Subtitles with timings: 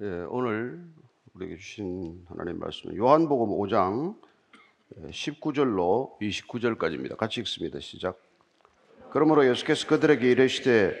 [0.00, 0.80] 예, 오늘
[1.34, 4.14] 우리에게 주신 하나님 말씀은 요한복음 5장
[5.10, 7.16] 19절로 29절까지입니다.
[7.16, 7.80] 같이 읽습니다.
[7.80, 8.16] 시작.
[9.10, 10.94] 그러므로 예수께서 그들에게 이르시되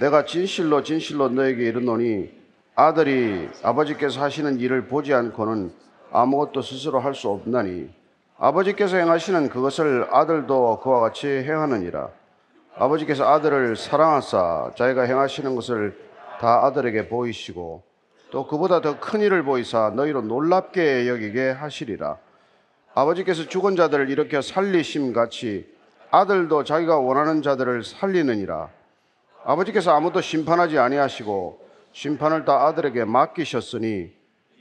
[0.00, 2.30] 내가 진실로 진실로 너에게 이르노니
[2.74, 5.72] 아들이 아버지께서 하시는 일을 보지 않고는
[6.10, 7.88] 아무것도 스스로 할 수 없나니
[8.36, 12.10] 아버지께서 행하시는 그것을 아들도 그와 같이 행하느니라.
[12.74, 15.98] 아버지께서 아들을 사랑하사 자기가 행하시는 것을
[16.38, 17.90] 다 아들에게 보이시고
[18.32, 22.16] 또 그보다 더 큰 일을 보이사 너희로 놀랍게 여기게 하시리라.
[22.94, 25.70] 아버지께서 죽은 자들을 일으켜 살리심 같이
[26.10, 28.70] 아들도 자기가 원하는 자들을 살리느니라.
[29.44, 31.60] 아버지께서 아무도 심판하지 아니하시고
[31.92, 34.10] 심판을 다 아들에게 맡기셨으니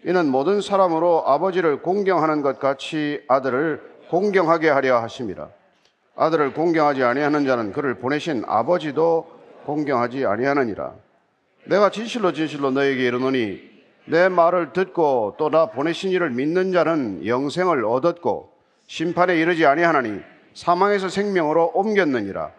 [0.03, 5.47] 이는 모든 사람으로 아버지를 공경하는 것 같이 아들을 공경하게 하려 하심이라.
[6.17, 9.31] 아들을 공경하지 아니하는 자는 그를 보내신 아버지도
[9.65, 10.93] 공경하지 아니하느니라.
[11.65, 13.71] 내가 진실로 진실로 너에게 이르노니
[14.05, 18.51] 내 말을 듣고 또 나 보내신 이를 믿는 자는 영생을 얻었고
[18.87, 20.19] 심판에 이르지 아니하나니
[20.53, 22.51] 사망에서 생명으로 옮겼느니라.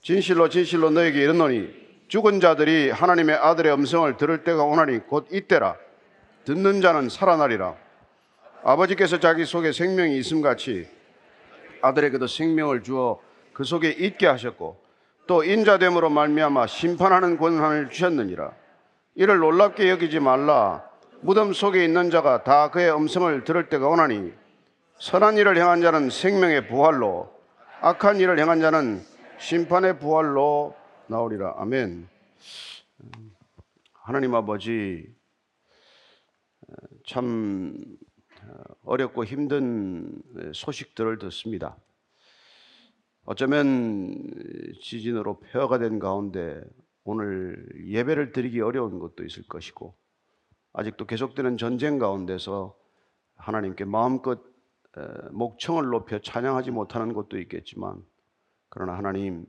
[0.00, 5.76] 진실로 진실로 너에게 이르노니 죽은 자들이 하나님의 아들의 음성을 들을 때가 오나니 곧 이때라.
[6.44, 7.74] 듣는 자는 살아나리라.
[8.62, 10.86] 아버지께서 자기 속에 생명이 있음 같이
[11.82, 13.20] 아들에게도 생명을 주어
[13.52, 14.83] 그 속에 있게 하셨고
[15.26, 18.52] 또 인자됨으로 말미암아 심판하는 권한을 주셨느니라.
[19.14, 20.84] 이를 놀랍게 여기지 말라.
[21.20, 24.32] 무덤 속에 있는 자가 다 그의 음성을 들을 때가 오나니
[24.98, 27.32] 선한 일을 행한 자는 생명의 부활로
[27.80, 29.02] 악한 일을 행한 자는
[29.38, 30.74] 심판의 부활로
[31.06, 31.54] 나오리라.
[31.56, 32.08] 아멘.
[33.92, 35.06] 하나님 아버지
[37.06, 37.74] 참
[38.84, 40.10] 어렵고 힘든
[40.52, 41.76] 소식들을 듣습니다.
[43.24, 44.30] 어쩌면
[44.82, 46.62] 지진으로 폐허가 된 가운데
[47.04, 49.94] 오늘 예배를 드리기 어려운 것도 있을 것이고
[50.72, 52.76] 아직도 계속되는 전쟁 가운데서
[53.36, 54.40] 하나님께 마음껏
[55.32, 58.02] 목청을 높여 찬양하지 못하는 것도 있겠지만
[58.68, 59.46] 그러나 하나님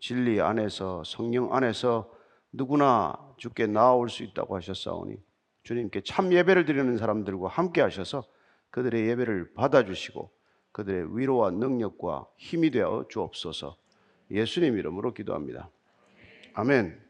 [0.00, 2.12] 진리 안에서 성령 안에서
[2.52, 5.16] 누구나 주께 나아올 수 있다고 하셨사오니
[5.62, 8.24] 주님께 참 예배를 드리는 사람들과 함께 하셔서
[8.70, 10.37] 그들의 예배를 받아주시고
[10.78, 13.76] 그들의 위로와 능력과 힘이 되어 주옵소서
[14.30, 15.70] 예수님 이름으로 기도합니다.
[16.54, 17.00] 아멘.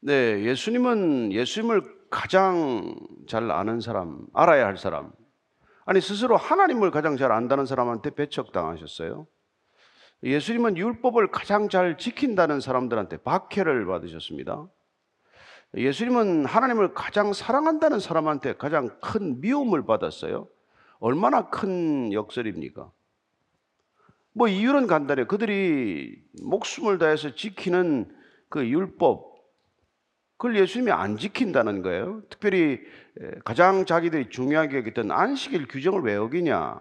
[0.00, 2.96] 네, 예수님은 예수님을 가장
[3.28, 5.12] 잘 아는 사람, 알아야 할 사람.
[5.84, 9.26] 아니, 스스로 하나님을 가장 잘 안다는 사람한테 배척당하셨어요.
[10.24, 14.66] 예수님은 율법을 가장 잘 지킨다는 사람들한테 박해를 받으셨습니다.
[15.76, 20.48] 예수님은 하나님을 가장 사랑한다는 사람한테 가장 큰 미움을 받았어요.
[21.02, 22.92] 얼마나 큰 역설입니까?
[24.34, 25.26] 뭐 이유는 간단해요.
[25.26, 28.14] 그들이 목숨을 다해서 지키는
[28.48, 29.32] 그 율법,
[30.36, 32.22] 그걸 예수님이 안 지킨다는 거예요.
[32.30, 32.80] 특별히
[33.44, 36.80] 가장 자기들이 중요하게 여겼던 안식일 규정을 왜 어기냐.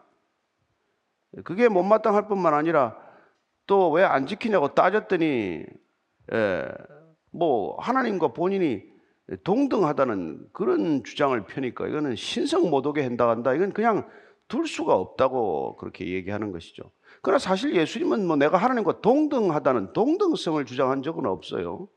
[1.44, 2.96] 그게 못마땅할 뿐만 아니라
[3.66, 5.66] 또 왜 안 지키냐고 따졌더니
[7.32, 8.84] 뭐 하나님과 본인이
[9.44, 13.54] 동등하다는 그런 주장을 펴니까 이거는 신성 모독에 한다간다.
[13.54, 14.08] 이건 그냥
[14.48, 16.92] 둘 수가 없다고 그렇게 얘기하는 것이죠.
[17.22, 21.88] 그러나 사실 예수님은 뭐 내가 하나님과 동등하다는 동등성을 주장한 적은 없어요.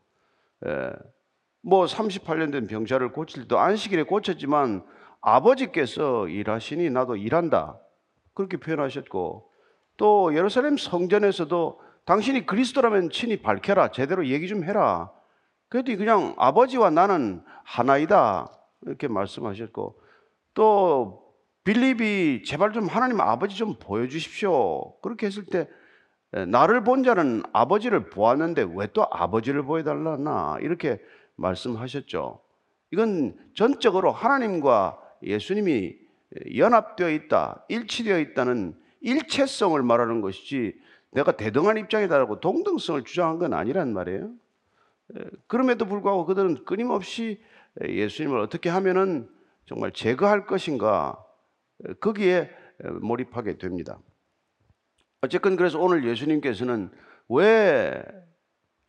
[0.67, 0.93] 예.
[1.63, 4.85] 뭐 38년 된 병자를 고칠 때도 안식일에 고쳤지만
[5.21, 7.79] 아버지께서 일하시니 나도 일한다.
[8.35, 9.51] 그렇게 표현하셨고
[9.97, 13.91] 또 예루살렘 성전에서도 당신이 그리스도라면 친히 밝혀라.
[13.93, 15.11] 제대로 얘기 좀 해라.
[15.75, 18.49] 그랬더니 그냥 아버지와 나는 하나이다.
[18.83, 20.01] 이렇게 말씀하셨고
[20.55, 25.01] 또 빌립이 제발 좀 하나님 아버지 좀 보여주십시오.
[25.01, 25.69] 그렇게 했을 때
[26.47, 31.01] 나를 본 자는 아버지를 보았는데 왜 또 아버지를 보여달라나 이렇게
[31.35, 32.41] 말씀하셨죠.
[32.93, 35.97] 이건 전적으로 하나님과 예수님이
[36.57, 40.75] 연합되어 있다, 일치되어 있다는 일체성을 말하는 것이지
[41.11, 44.31] 내가 대등한 입장이다라고 동등성을 주장한 건 아니란 말이에요.
[45.47, 47.41] 그럼에도 불구하고 그들은 끊임없이
[47.83, 49.29] 예수님을 어떻게 하면은
[49.67, 51.19] 정말 제거할 것인가
[52.01, 52.51] 거기에
[53.01, 53.99] 몰입하게 됩니다.
[55.21, 56.91] 어쨌건 그래서 오늘 예수님께서는
[57.29, 58.03] 왜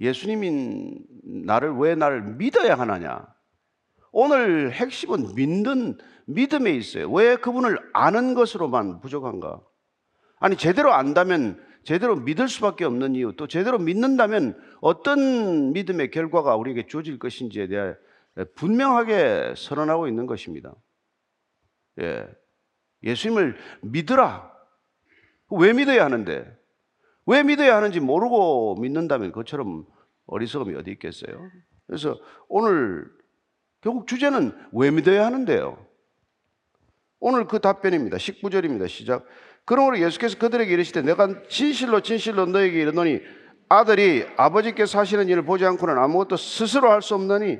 [0.01, 1.06] 예수님인
[1.45, 3.25] 나를 왜 나를 믿어야 하느냐?
[4.12, 7.10] 오늘 핵심은 믿는 믿음에 있어요.
[7.12, 9.62] 왜 그분을 아는 것으로만 부족한가?
[10.40, 16.88] 아니 제대로 안다면 제대로 믿을 수밖에 없는 이유, 또 제대로 믿는다면 어떤 믿음의 결과가 우리에게
[16.88, 17.94] 주어질 것인지에 대해
[18.56, 20.74] 분명하게 선언하고 있는 것입니다.
[22.02, 22.28] 예.
[23.04, 24.52] 예수님을 믿으라.
[25.52, 26.58] 왜 믿어야 하는데?
[27.28, 29.86] 왜 믿어야 하는지 모르고 믿는다면 그처럼
[30.26, 31.50] 어리석음이 어디 있겠어요?
[31.86, 33.06] 그래서 오늘
[33.81, 35.86] 결국 주제는 왜 믿어야 하는데요?
[37.20, 38.18] 오늘 그 답변입니다.
[38.18, 38.88] 19절입니다.
[38.88, 39.26] 시작.
[39.66, 43.20] 그러므로 예수께서 그들에게 이르시되 내가 진실로 진실로 너에게 이르노니
[43.68, 47.60] 아들이 아버지께서 하시는 일을 보지 않고는 아무것도 스스로 할 수 없느니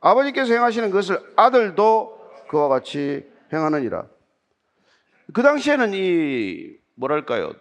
[0.00, 2.18] 아버지께서 행하시는 것을 아들도
[2.48, 4.06] 그와 같이 행하느니라.
[5.32, 7.52] 그 당시에는 이 뭐랄까요?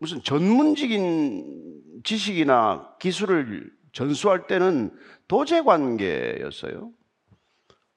[0.00, 4.90] 무슨 전문적인 지식이나 기술을 전수할 때는
[5.28, 6.90] 도제 관계였어요.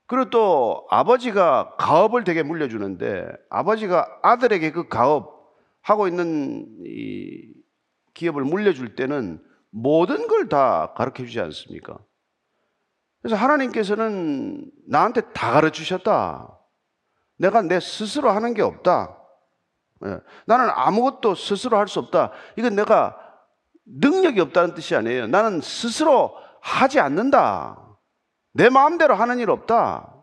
[0.08, 7.54] 그리고 또 아버지가 가업을 되게 물려주는데 아버지가 아들에게 그 가업 하고 있는 이
[8.14, 11.98] 기업을 물려줄 때는 모든 걸 다 가르쳐 주지 않습니까?
[13.22, 16.60] 그래서 하나님께서는 나한테 다 가르쳐 주셨다.
[17.38, 19.18] 내가 내 스스로 하는 게 없다.
[20.06, 20.20] 예.
[20.46, 22.32] 나는 아무것도 스스로 할 수 없다.
[22.58, 23.18] 이건 내가
[23.86, 25.28] 능력이 없다는 뜻이 아니에요.
[25.28, 27.85] 나는 스스로 하지 않는다.
[28.56, 30.14] 내 마음대로 하는 일 없다.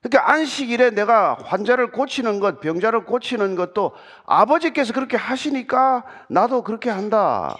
[0.00, 3.92] 그러니까 안식일에 내가 환자를 고치는 것, 병자를 고치는 것도
[4.24, 7.54] 아버지께서 그렇게 하시니까 나도 그렇게 한다.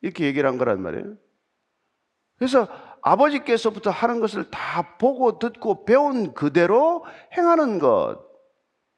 [0.00, 1.16] 이렇게 얘기를 한 거란 말이에요.
[2.38, 2.68] 그래서
[3.02, 7.04] 아버지께서부터 하는 것을 다 보고 듣고 배운 그대로
[7.36, 8.20] 행하는 것.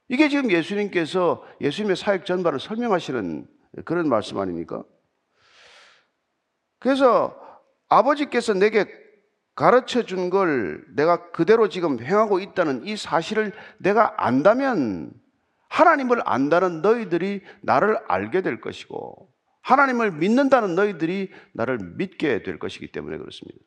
[0.08, 3.46] 이게 지금 예수님께서 예수님의 사역 전반을 설명하시는
[3.86, 4.82] 그런 말씀 아닙니까?
[6.80, 7.34] 그래서
[7.88, 9.07] 아버지께서 내게
[9.58, 15.10] 가르쳐 준 걸 내가 그대로 지금 행하고 있다는 이 사실을 내가 안다면
[15.68, 19.28] 하나님을 안다는 너희들이 나를 알게 될 것이고
[19.62, 23.58] 하나님을 믿는다는 너희들이 나를 믿게 될 것이기 때문에 그렇습니다.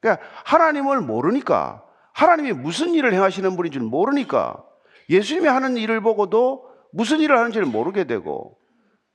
[0.00, 1.82] 그러니까 하나님을 모르니까
[2.12, 4.62] 하나님이 무슨 일을 행하시는 분인 줄 모르니까
[5.08, 8.58] 예수님이 하는 일을 보고도 무슨 일을 하는지를 모르게 되고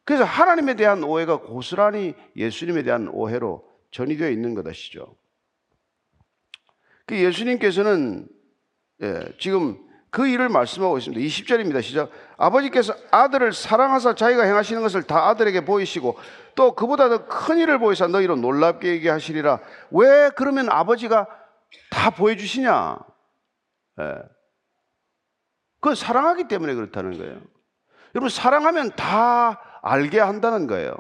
[0.06, 5.19] 그래서 하나님에 대한 오해가 고스란히 예수님에 대한 오해로 전이되어 있는 것이죠.
[7.10, 8.28] 그 예수님께서는
[9.02, 9.80] 예, 지금
[10.12, 11.20] 그 일을 말씀하고 있습니다.
[11.26, 11.82] 20절입니다.
[11.82, 12.12] 시작.
[12.38, 16.20] 아버지께서 아들을 사랑하사 자기가 행하시는 것을 다 아들에게 보이시고
[16.54, 19.60] 또 그보다 더 큰 일을 보이사 너희로 놀랍게 얘기하시리라.
[19.90, 21.26] 왜 그러면 아버지가
[21.90, 23.00] 다 보여주시냐?
[24.02, 24.16] 예.
[25.82, 27.42] 그 사랑하기 때문에 그렇다는 거예요.
[28.14, 30.94] 여러분 사랑하면 다 알게 한다는 거예요.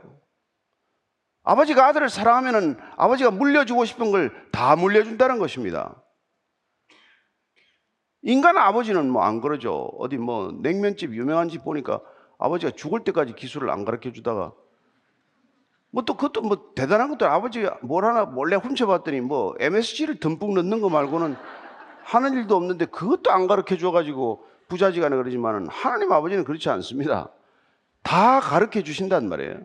[1.44, 5.96] 아버지가 아들을 사랑하면은 아버지가 물려주고 싶은 걸 다 물려준다는 것입니다.
[8.22, 9.92] 인간 아버지는 뭐 안 그러죠.
[9.98, 12.02] 어디 뭐 냉면집 유명한 집 보니까
[12.38, 14.52] 아버지가 죽을 때까지 기술을 안 가르쳐 주다가
[15.92, 20.82] 뭐 또 그것도 뭐 대단한 것도 아버지가 뭘 하나 몰래 훔쳐봤더니 뭐 MSG를 듬뿍 넣는
[20.82, 21.36] 거 말고는
[22.04, 27.30] 하는 일도 없는데 그것도 안 가르쳐 줘가지고 부자지간에 그러지만은 하나님 아버지는 그렇지 않습니다.
[28.04, 29.62] 다 가르쳐 주신단 말이에요.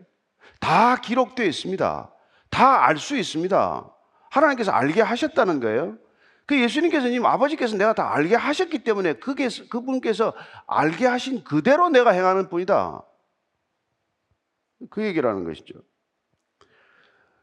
[0.59, 2.11] 다 기록되어 있습니다.
[2.49, 3.91] 다 알 수 있습니다.
[4.29, 5.97] 하나님께서 알게 하셨다는 거예요.
[6.45, 10.33] 그 예수님께서 님 아버지께서 내가 다 알게 하셨기 때문에 그게 그분께서
[10.67, 13.01] 알게 하신 그대로 내가 행하는 뿐이다.
[14.89, 15.73] 그 얘기를 하는 것이죠.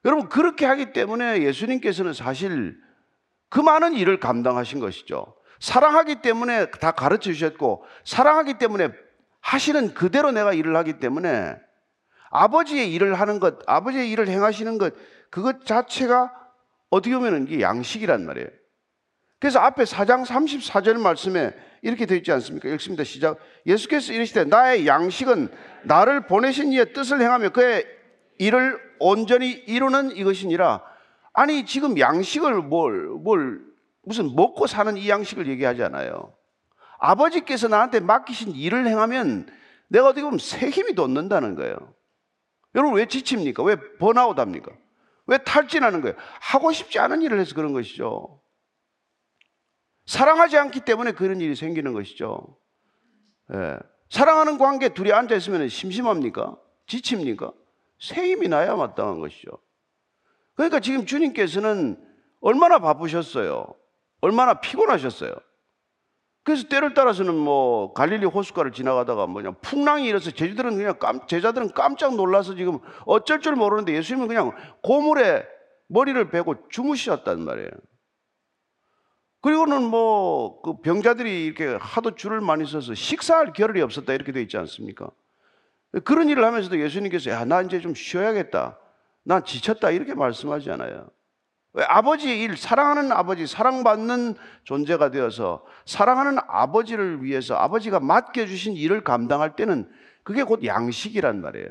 [0.05, 2.77] 여러분 그렇게 하기 때문에 예수님께서는 사실
[3.49, 5.37] 그 많은 일을 감당하신 것이죠.
[5.61, 8.91] 사랑하기 때문에 다 가르쳐 주셨고 사랑하기 때문에
[9.41, 11.57] 하시는 그대로 내가 일을 하기 때문에
[12.33, 14.95] 아버지의 일을 하는 것, 아버지의 일을 행하시는 것
[15.31, 16.33] 그것 자체가
[16.91, 18.49] 어떻게 보면 이게 양식이란 말이에요.
[19.39, 22.69] 그래서 앞에 4장 34절 말씀에 이렇게 되어 있지 않습니까?
[22.71, 23.05] 읽습니다.
[23.05, 23.39] 시작.
[23.67, 25.49] 예수께서 이르시되 나의 양식은
[25.85, 27.85] 나를 보내신 이의 뜻을 행하며 그의
[28.39, 30.83] 일을 온전히 이루는 이것이니라.
[31.33, 33.61] 아니 지금 양식을 뭘, 뭘
[34.03, 36.35] 무슨 먹고 사는 이 양식을 얘기하지 않아요.
[36.99, 39.49] 아버지께서 나한테 맡기신 일을 행하면
[39.89, 41.77] 내가 어떻게 보면 새 힘이 돋는다는 거예요.
[42.75, 43.63] 여러분 왜 지칩니까?
[43.63, 44.73] 왜 번아웃 합니까?
[45.27, 46.17] 왜 탈진하는 거예요?
[46.41, 48.41] 하고 싶지 않은 일을 해서 그런 것이죠.
[50.07, 52.59] 사랑하지 않기 때문에 그런 일이 생기는 것이죠.
[53.55, 53.79] 예.
[54.11, 56.57] 사랑하는 관계 둘이 앉아 있으면 심심합니까?
[56.87, 57.53] 지칩니까?
[58.01, 59.51] 새 힘이 나야 마땅한 것이죠.
[60.55, 61.97] 그러니까 지금 주님께서는
[62.41, 63.67] 얼마나 바쁘셨어요.
[64.21, 65.33] 얼마나 피곤하셨어요.
[66.45, 72.17] 그래서 때를 따라서는 뭐 갈릴리 호숫가를 지나가다가 뭐냐 풍랑이 일어서 제자들은 그냥 깜, 제자들은 깜짝
[72.17, 75.47] 놀라서 지금 어쩔 줄 모르는데 예수님은 그냥 고물에
[75.89, 77.71] 머리를 베고 주무셨단 말이에요.
[79.43, 84.57] 그리고는 뭐 그 병자들이 이렇게 하도 줄을 많이 서서 식사할 겨를이 없었다 이렇게 되어 있지
[84.57, 85.11] 않습니까?
[86.05, 88.79] 그런 일을 하면서도 예수님께서 야, 나 이제 좀 쉬어야겠다.
[89.25, 91.11] 난 지쳤다 이렇게 말씀하지 않아요.
[91.75, 99.57] 왜 아버지의 일, 사랑하는 아버지, 사랑받는 존재가 되어서 사랑하는 아버지를 위해서 아버지가 맡겨주신 일을 감당할
[99.57, 99.91] 때는
[100.23, 101.69] 그게 곧 양식이란 말이에요.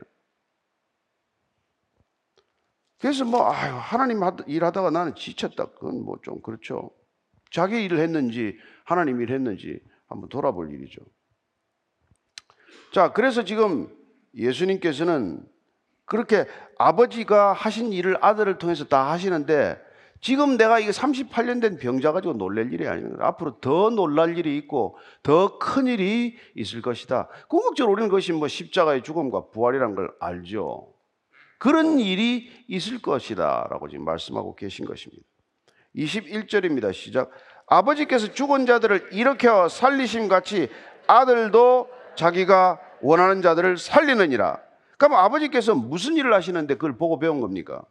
[3.00, 5.65] 그래서 뭐, 아유, 하나님 일하다가 나는 지쳤다.
[5.65, 6.91] 그건 뭐 좀 그렇죠.
[7.51, 11.01] 자기 일을 했는지 하나님 일을 했는지 한번 돌아볼 일이죠.
[12.93, 13.89] 자, 그래서 지금
[14.36, 15.46] 예수님께서는
[16.05, 16.46] 그렇게
[16.77, 19.81] 아버지가 하신 일을 아들을 통해서 다 하시는데
[20.22, 23.25] 지금 내가 이게 38년 된 병자 가지고 놀랄 일이 아닙니다.
[23.25, 27.28] 앞으로 더 놀랄 일이 있고 더 큰 일이 있을 것이다.
[27.48, 30.94] 궁극적으로 우리는 그것이 뭐 십자가의 죽음과 부활이란 걸 알죠.
[31.58, 33.68] 그런 일이 있을 것이다.
[33.70, 35.24] 라고 지금 말씀하고 계신 것입니다.
[35.96, 36.94] 21절입니다.
[36.94, 37.32] 시작.
[37.68, 40.70] 아버지께서 죽은 자들을 일으켜 살리심 같이
[41.08, 44.60] 아들도 자기가 원하는 자들을 살리느니라.
[44.98, 47.84] 그럼 아버지께서 무슨 일을 하시는데 그걸 보고 배운 겁니까?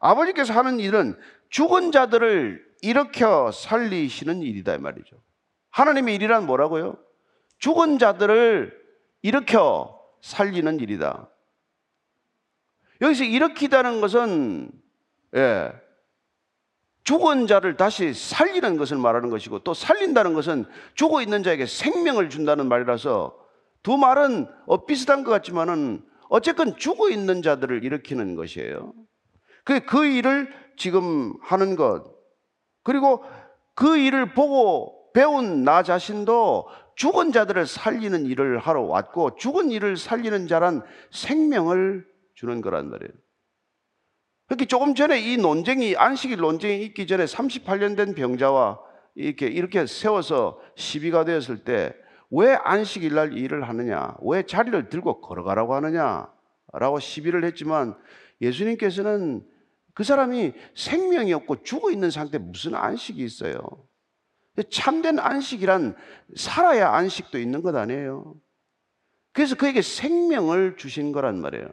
[0.00, 1.18] 아버지께서 하는 일은
[1.50, 5.16] 죽은 자들을 일으켜 살리시는 일이다 이 말이죠.
[5.70, 6.96] 하나님의 일이란 뭐라고요?
[7.58, 8.72] 죽은 자들을
[9.22, 11.28] 일으켜 살리는 일이다.
[13.00, 14.70] 여기서 일으키다는 것은
[15.36, 15.72] 예,
[17.04, 22.68] 죽은 자를 다시 살리는 것을 말하는 것이고 또 살린다는 것은 죽어 있는 자에게 생명을 준다는
[22.68, 23.34] 말이라서
[23.82, 28.92] 두 말은 어, 비슷한 것 같지만은 어쨌건 죽어 있는 자들을 일으키는 것이에요.
[29.68, 32.02] 그, 그 일을 지금 하는 것.
[32.84, 33.22] 그리고
[33.74, 40.48] 그 일을 보고 배운 나 자신도 죽은 자들을 살리는 일을 하러 왔고 죽은 일을 살리는
[40.48, 43.12] 자란 생명을 주는 거란 말이에요.
[44.46, 48.80] 그렇게 조금 전에 이 논쟁이 안식일 논쟁이 있기 전에 38년 된 병자와
[49.16, 51.92] 이렇게 이렇게 세워서 시비가 되었을 때
[52.30, 54.14] 왜 안식일 날 일을 하느냐?
[54.22, 56.30] 왜 자리를 들고 걸어가라고 하느냐?
[56.72, 57.96] 라고 시비를 했지만
[58.40, 59.46] 예수님께서는
[59.98, 63.58] 그 사람이 생명이 없고 죽어 있는 상태에 무슨 안식이 있어요?
[64.70, 65.96] 참된 안식이란
[66.36, 68.36] 살아야 안식도 있는 것 아니에요.
[69.32, 71.68] 그래서 그에게 생명을 주신 거란 말이에요.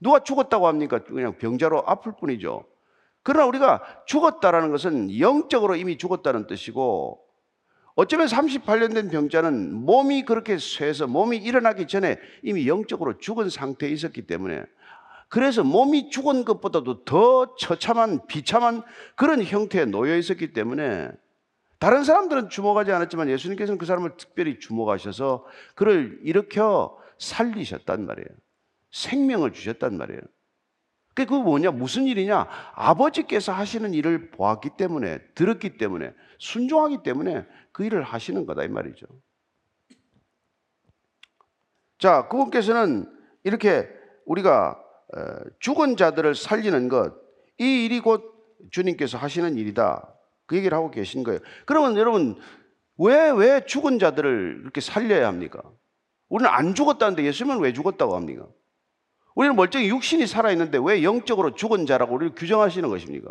[0.00, 1.04] 누가 죽었다고 합니까?
[1.04, 2.64] 그냥 병자로 아플 뿐이죠.
[3.22, 7.20] 그러나 우리가 죽었다라는 것은 영적으로 이미 죽었다는 뜻이고
[7.94, 14.26] 어쩌면 38년 된 병자는 몸이 그렇게 쇠서 몸이 일어나기 전에 이미 영적으로 죽은 상태에 있었기
[14.26, 14.64] 때문에
[15.28, 18.82] 그래서 몸이 죽은 것보다도 더 처참한 비참한
[19.16, 21.10] 그런 형태에 놓여 있었기 때문에
[21.78, 28.28] 다른 사람들은 주목하지 않았지만 예수님께서는 그 사람을 특별히 주목하셔서 그를 일으켜 살리셨단 말이에요.
[28.92, 30.20] 생명을 주셨단 말이에요.
[31.14, 31.70] 그게 뭐냐?
[31.70, 32.46] 무슨 일이냐?
[32.74, 39.06] 아버지께서 하시는 일을 보았기 때문에, 들었기 때문에, 순종하기 때문에 그 일을 하시는 거다, 이 말이죠.
[41.98, 43.10] 자, 그분께서는
[43.44, 43.88] 이렇게
[44.26, 44.85] 우리가 어,
[45.60, 47.14] 죽은 자들을 살리는 것,
[47.58, 48.34] 이 일이 곧
[48.70, 50.12] 주님께서 하시는 일이다.
[50.46, 51.40] 그 얘기를 하고 계신 거예요.
[51.64, 52.38] 그러면 여러분,
[52.98, 55.62] 왜, 왜 죽은 자들을 이렇게 살려야 합니까?
[56.28, 58.46] 우리는 안 죽었다는데 예수님은 왜 죽었다고 합니까?
[59.34, 63.30] 우리는 멀쩡히 육신이 살아있는데 왜 영적으로 죽은 자라고 우리를 규정하시는 것입니까?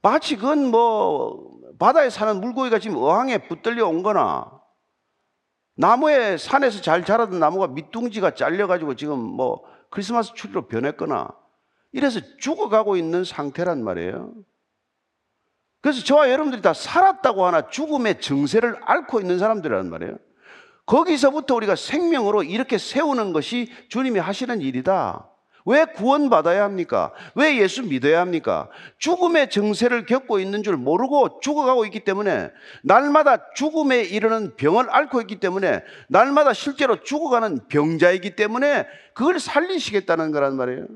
[0.00, 4.61] 마치 그건 뭐 바다에 사는 물고기가 지금 어항에 붙들려 온 거나
[5.74, 11.28] 나무에 산에서 잘 자라던 나무가 밑둥지가 잘려가지고 지금 뭐 크리스마스 추리로 변했거나
[11.92, 14.32] 이래서 죽어가고 있는 상태란 말이에요.
[15.80, 20.16] 그래서 저와 여러분들이 다 살았다고 하나 죽음의 증세를 앓고 있는 사람들이란 말이에요.
[20.86, 25.28] 거기서부터 우리가 생명으로 이렇게 세우는 것이 주님이 하시는 일이다.
[25.64, 27.12] 왜 구원받아야 합니까?
[27.34, 28.68] 왜 예수 믿어야 합니까?
[28.98, 32.50] 죽음의 증세를 겪고 있는 줄 모르고 죽어가고 있기 때문에
[32.82, 40.56] 날마다 죽음에 이르는 병을 앓고 있기 때문에 날마다 실제로 죽어가는 병자이기 때문에 그걸 살리시겠다는 거란
[40.56, 40.86] 말이에요.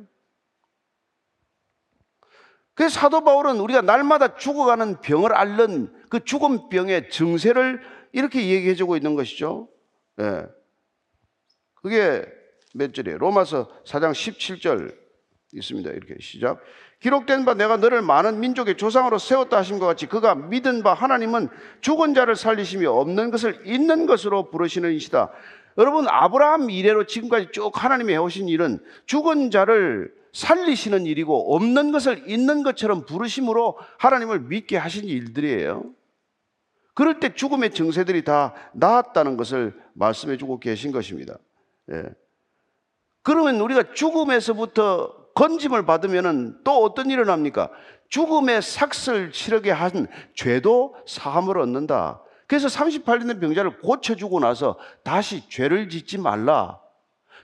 [2.74, 7.80] 그래서 사도 바울은 우리가 날마다 죽어가는 병을 앓는 그 죽음 병의 증세를
[8.12, 9.68] 이렇게 얘기해 주고 있는 것이죠.
[10.20, 10.46] 예.
[11.74, 12.26] 그게
[12.76, 13.18] 몇 절이에요?
[13.18, 14.94] 로마서 4장 17절
[15.52, 15.90] 있습니다.
[15.90, 16.60] 이렇게 시작.
[17.00, 21.48] 기록된 바 내가 너를 많은 민족의 조상으로 세웠다 하신 것 같이 그가 믿은 바 하나님은
[21.80, 25.30] 죽은 자를 살리심이 없는 것을 있는 것으로 부르시는 이시다.
[25.78, 32.62] 여러분 아브라함 이래로 지금까지 쭉 하나님이 해오신 일은 죽은 자를 살리시는 일이고 없는 것을 있는
[32.62, 35.84] 것처럼 부르심으로 하나님을 믿게 하신 일들이에요.
[36.94, 41.38] 그럴 때 죽음의 증세들이 다 나았다는 것을 말씀해 주고 계신 것입니다.
[41.92, 42.04] 예.
[43.26, 47.70] 그러면 우리가 죽음에서부터 건짐을 받으면 또 어떤 일이 납니까?
[48.08, 52.22] 죽음의 삭슬 치르게 한 죄도 사함을 얻는다.
[52.46, 56.78] 그래서 38년 된 병자를 고쳐주고 나서 다시 죄를 짓지 말라.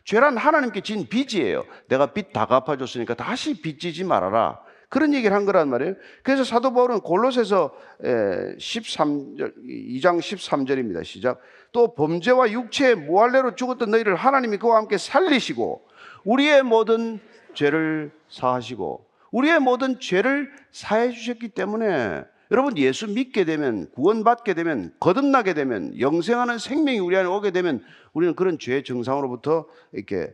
[0.05, 1.65] 죄란 하나님께 진 빚이에요.
[1.89, 4.61] 내가 빚 다 갚아줬으니까 다시 빚 지지 말아라.
[4.89, 5.95] 그런 얘기를 한 거란 말이에요.
[6.23, 7.73] 그래서 사도 바울은 골로새서
[8.05, 11.05] 13절 2장 13절입니다.
[11.05, 11.41] 시작.
[11.73, 15.87] 또 범죄와 육체의 무할례로 죽었던 너희를 하나님이 그와 함께 살리시고
[16.25, 17.19] 우리의 모든
[17.55, 25.55] 죄를 사하시고 우리의 모든 죄를 사해 주셨기 때문에 여러분 예수 믿게 되면 구원받게 되면 거듭나게
[25.55, 30.31] 되면 영생하는 생명이 우리 안에 오게 되면 우리는 그런 죄의 정상으로부터 이렇게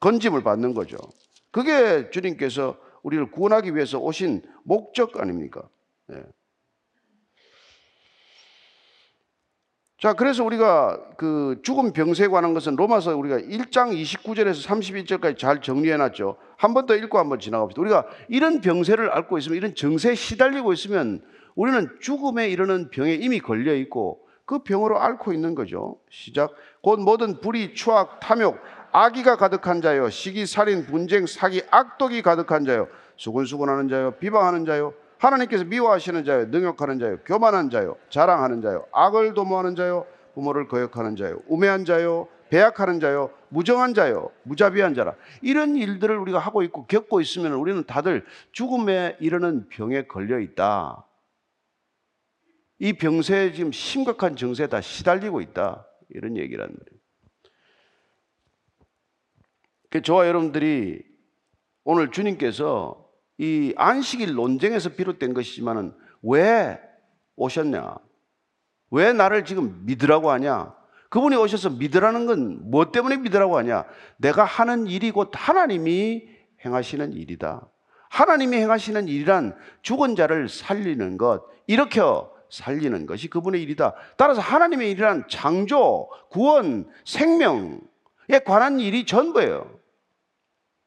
[0.00, 0.98] 건짐을 받는 거죠.
[1.50, 5.66] 그게 주님께서 우리를 구원하기 위해서 오신 목적 아닙니까?
[10.00, 15.96] 자, 그래서 우리가 그 죽음 병세에 관한 것은 로마서 우리가 1장 29절에서 31절까지 잘 정리해
[15.96, 16.36] 놨죠.
[16.56, 17.82] 한 번 더 읽고 한번 지나갑시다.
[17.82, 21.20] 우리가 이런 병세를 앓고 있으면 이런 정세에 시달리고 있으면
[21.56, 25.96] 우리는 죽음에 이르는 병에 이미 걸려 있고 그 병으로 앓고 있는 거죠.
[26.10, 26.52] 시작.
[26.80, 28.56] 곧 모든 불의, 추악, 탐욕,
[28.92, 30.08] 악의가 가득한 자요.
[30.10, 32.86] 시기, 살인, 분쟁, 사기, 악독이 가득한 자요.
[33.16, 34.12] 수근수근하는 자요.
[34.12, 34.94] 비방하는 자요.
[35.18, 41.40] 하나님께서 미워하시는 자요, 능욕하는 자요, 교만한 자요, 자랑하는 자요, 악을 도모하는 자요, 부모를 거역하는 자요,
[41.46, 45.14] 우매한 자요, 배약하는 자요, 무정한 자요, 무자비한 자라.
[45.42, 51.04] 이런 일들을 우리가 하고 있고 겪고 있으면 우리는 다들 죽음에 이르는 병에 걸려 있다.
[52.78, 55.86] 이 병세에 지금 심각한 정세에 다 시달리고 있다.
[56.10, 56.98] 이런 얘기란 말이에요.
[59.90, 61.02] 그 저와 여러분들이
[61.84, 63.07] 오늘 주님께서
[63.38, 66.80] 이 안식일 논쟁에서 비롯된 것이지만은 왜
[67.36, 67.96] 오셨냐?
[68.90, 70.74] 왜 나를 지금 믿으라고 하냐?
[71.10, 73.84] 그분이 오셔서 믿으라는 건 뭐 때문에 믿으라고 하냐?
[74.18, 76.28] 내가 하는 일이 곧 하나님이
[76.64, 77.66] 행하시는 일이다.
[78.10, 83.94] 하나님이 행하시는 일이란 죽은 자를 살리는 것, 일으켜 살리는 것이 그분의 일이다.
[84.16, 89.77] 따라서 하나님의 일이란 창조, 구원, 생명에 관한 일이 전부예요.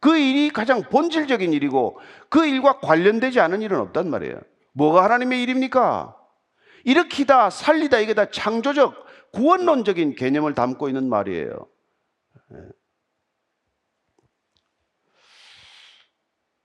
[0.01, 4.41] 그 일이 가장 본질적인 일이고 그 일과 관련되지 않은 일은 없단 말이에요.
[4.73, 6.17] 뭐가 하나님의 일입니까?
[6.83, 11.67] 일으키다, 살리다 이게 다 창조적, 구원론적인 개념을 담고 있는 말이에요.
[12.53, 12.57] 예.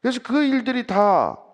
[0.00, 1.46] 그래서 그 일들이 다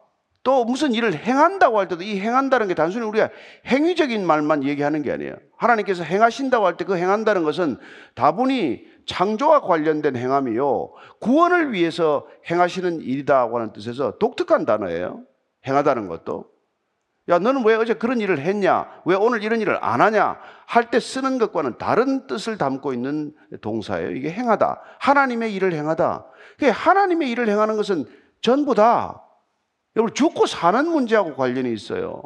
[0.45, 3.31] 또 무슨 일을 행한다고 할 때도 이 행한다는 게 단순히 우리가
[3.67, 5.37] 행위적인 말만 얘기하는 게 아니에요.
[5.57, 7.79] 하나님께서 행하신다고 할 때 그 행한다는 것은
[8.17, 10.93] 다분히 창조와 관련된 행함이요.
[11.21, 15.23] 구원을 위해서 행하시는 일이다고 하는 뜻에서 독특한 단어예요.
[15.67, 16.53] 행하다는 것도.
[17.29, 19.03] 야, 너는 왜 어제 그런 일을 했냐?
[19.05, 20.41] 왜 오늘 이런 일을 안 하냐?
[20.67, 24.11] 할 때 쓰는 것과는 다른 뜻을 담고 있는 동사예요.
[24.11, 24.81] 이게 행하다.
[24.99, 26.27] 하나님의 일을 행하다.
[26.73, 28.07] 하나님의 일을 행하는 것은
[28.41, 29.23] 전부 다
[29.95, 32.23] 여러분 죽고 사는 문제하고 관련이 있어요.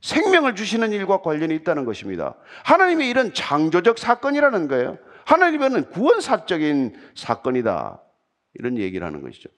[0.00, 2.34] 생명을 주시는 일과 관련이 있다는 것입니다.
[2.64, 4.98] 하나님의 일은 창조적 사건이라는 거예요.
[5.24, 8.00] 하나님은 구원사적인 사건이다.
[8.54, 9.48] 이런 얘기를 하는 것이죠.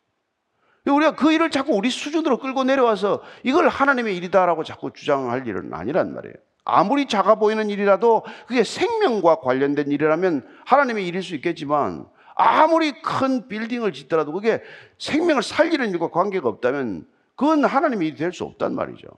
[0.87, 6.15] 우리가 그 일을 자꾸 우리 수준으로 끌고 내려와서 이걸 하나님의 일이다라고 자꾸 주장할 일은 아니란
[6.15, 6.35] 말이에요.
[6.65, 13.93] 아무리 작아 보이는 일이라도 그게 생명과 관련된 일이라면 하나님의 일일 수 있겠지만 아무리 큰 빌딩을
[13.93, 14.63] 짓더라도 그게
[14.99, 19.09] 생명을 살리는 일과 관계가 없다면 그건 하나님의 일이 될 수 없단 말이죠.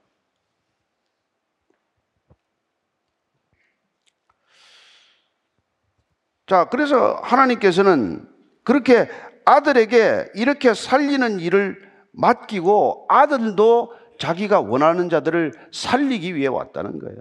[6.47, 8.27] 자, 그래서 하나님께서는
[8.63, 9.09] 그렇게
[9.45, 11.81] 아들에게 이렇게 살리는 일을
[12.13, 17.17] 맡기고 아들도 자기가 원하는 자들을 살리기 위해 왔다는 거예요.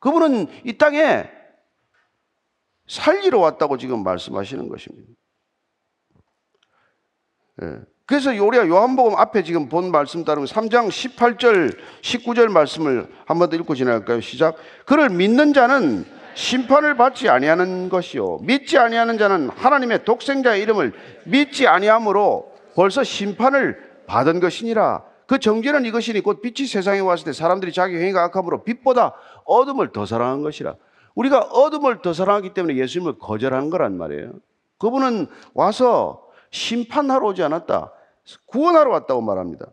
[0.00, 1.30] 그분은 이 땅에
[2.86, 5.10] 살리러 왔다고 지금 말씀하시는 것입니다.
[7.62, 7.78] 예.
[8.06, 13.56] 그래서 우리가 요한복음 앞에 지금 본 말씀 따르면 3장 18절, 19절 말씀을 한 번 더
[13.56, 14.20] 읽고 지나갈까요?
[14.20, 14.56] 시작.
[14.84, 18.38] 그를 믿는 자는 심판을 받지 아니하는 것이요.
[18.42, 20.92] 믿지 아니하는 자는 하나님의 독생자의 이름을
[21.24, 25.04] 믿지 아니함으로 벌써 심판을 받은 것이니라.
[25.26, 30.04] 그 정죄는 이것이니 곧 빛이 세상에 왔을 때 사람들이 자기 행위가 악함으로 빛보다 어둠을 더
[30.04, 30.74] 사랑한 것이라.
[31.14, 34.32] 우리가 어둠을 더 사랑하기 때문에 예수님을 거절한 거란 말이에요.
[34.78, 37.92] 그분은 와서 심판하러 오지 않았다.
[38.46, 39.66] 구원하러 왔다고 말합니다.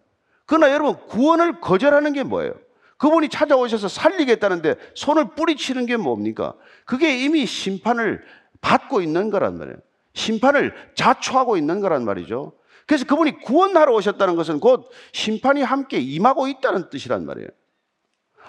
[0.46, 2.54] 그러나 여러분 구원을 거절하는 게 뭐예요?
[3.02, 6.54] 그분이 찾아오셔서 살리겠다는데 손을 뿌리치는 게 뭡니까?
[6.86, 8.24] 그게 이미 심판을
[8.62, 9.78] 받고 있는 거란 말이에요.
[10.14, 12.54] 심판을 자초하고 있는 거란 말이죠.
[12.86, 17.48] 그래서 그분이 구원하러 오셨다는 것은 곧 심판이 함께 임하고 있다는 뜻이란 말이에요.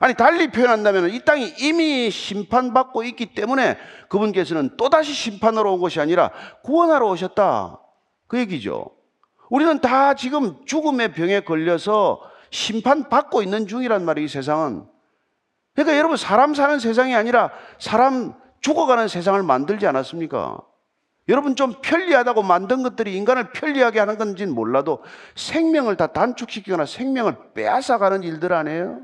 [0.01, 3.79] 아니, 달리 표현한다면 이 땅이 이미 심판받고 있기 때문에
[4.11, 6.31] 그분께서는 또다시 심판하러 온 것이 아니라
[6.63, 7.81] 구원하러 오셨다.
[8.27, 8.91] 그 얘기죠.
[9.49, 12.21] 우리는 다 지금 죽음의 병에 걸려서
[12.53, 14.87] 심판받고 있는 중이란 말이에요, 이 세상은.
[15.75, 20.61] 그러니까 여러분, 사람 사는 세상이 아니라 사람 죽어가는 세상을 만들지 않았습니까?
[21.29, 25.03] 여러분 좀 편리하다고 만든 것들이 인간을 편리하게 하는 건지는 몰라도
[25.37, 29.03] 생명을 다 단축시키거나 생명을 빼앗아가는 일들 아니에요?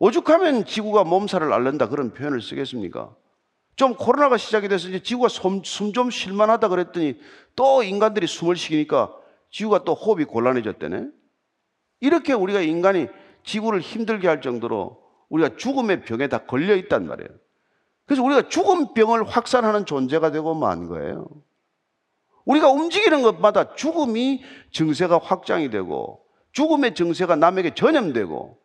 [0.00, 3.14] 오죽하면 지구가 몸살을 앓는다 그런 표현을 쓰겠습니까?
[3.76, 7.20] 좀 코로나가 시작이 돼서 이제 지구가 숨좀 쉴만하다 그랬더니
[7.54, 9.14] 또 인간들이 숨을 쉬니까
[9.50, 11.06] 지구가 또 호흡이 곤란해졌대네.
[12.00, 13.08] 이렇게 우리가 인간이
[13.44, 17.28] 지구를 힘들게 할 정도로 우리가 죽음의 병에 다 걸려 있단 말이에요.
[18.06, 21.26] 그래서 우리가 죽음 병을 확산하는 존재가 되고 만 거예요.
[22.44, 28.58] 우리가 움직이는 것마다 죽음이 증세가 확장이 되고 죽음의 증세가 남에게 전염되고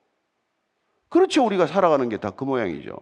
[1.09, 1.45] 그렇죠.
[1.45, 2.95] 우리가 살아가는 게 다 그 모양이죠.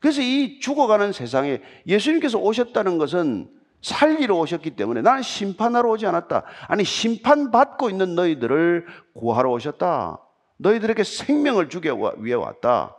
[0.00, 3.50] 그래서 이 죽어가는 세상에 예수님께서 오셨다는 것은
[3.82, 6.44] 살리러 오셨기 때문에 나는 심판하러 오지 않았다.
[6.66, 10.20] 아니, 심판받고 있는 너희들을 구하러 오셨다.
[10.58, 11.88] 너희들에게 생명을 주기
[12.18, 12.96] 위해 왔다.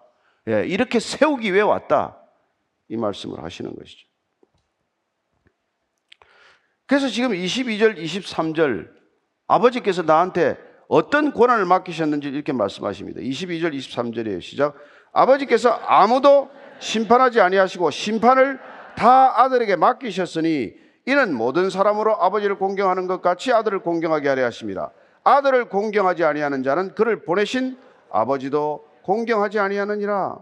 [0.48, 2.18] 예, 이렇게 세우기 위해 왔다.
[2.88, 4.08] 이 말씀을 하시는 것이죠.
[6.86, 8.90] 그래서 지금 22절, 23절
[9.48, 13.22] 아버지께서 나한테 어떤 권한을 맡기셨는지 이렇게 말씀하십니다.
[13.22, 14.42] 22절, 23절이에요.
[14.42, 14.76] 시작.
[15.12, 18.60] 아버지께서 아무도 심판하지 아니하시고 심판을
[19.00, 20.74] 다 아들에게 맡기셨으니
[21.06, 24.92] 이는 모든 사람으로 아버지를 공경하는 것 같이 아들을 공경하게 하려 하십니다.
[25.24, 27.80] 아들을 공경하지 아니하는 자는 그를 보내신
[28.12, 30.40] 아버지도 공경하지 아니하느니라.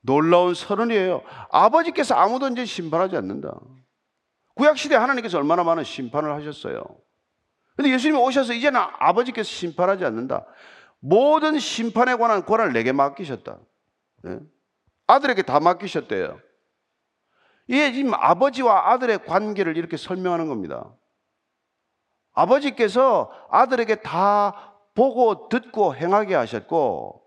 [0.00, 1.22] 놀라운 선언이에요.
[1.50, 2.14] 아버지께서
[2.52, 3.60] 이제 심판하지 않는다.
[4.54, 6.82] 구약 시대 하나님께서 얼마나 많은 심판을 하셨어요.
[7.76, 10.46] 근데 예수님이 오셔서 이제는 아버지께서 심판하지 않는다.
[10.98, 13.58] 모든 심판에 관한 권한을 내게 맡기셨다.
[14.24, 14.38] 네?
[15.08, 16.40] 아들에게 다 맡기셨대요.
[17.72, 20.92] 이게 지금 아버지와 아들의 관계를 이렇게 설명하는 겁니다.
[22.34, 27.22] 아버지께서 아들에게 다 보고 듣고 행하게 하셨고,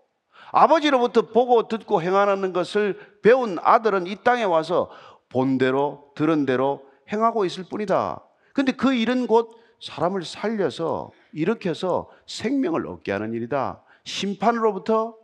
[0.52, 4.88] 아버지로부터 보고 듣고 행하는 것을 배운 아들은 이 땅에 와서
[5.30, 6.80] 본 대로, 들은 대로
[7.12, 8.22] 행하고 있을 뿐이다.
[8.52, 13.82] 근데 그 일은 곧 사람을 살려서 일으켜서 생명을 얻게 하는 일이다.
[14.04, 15.16] 심판으로부터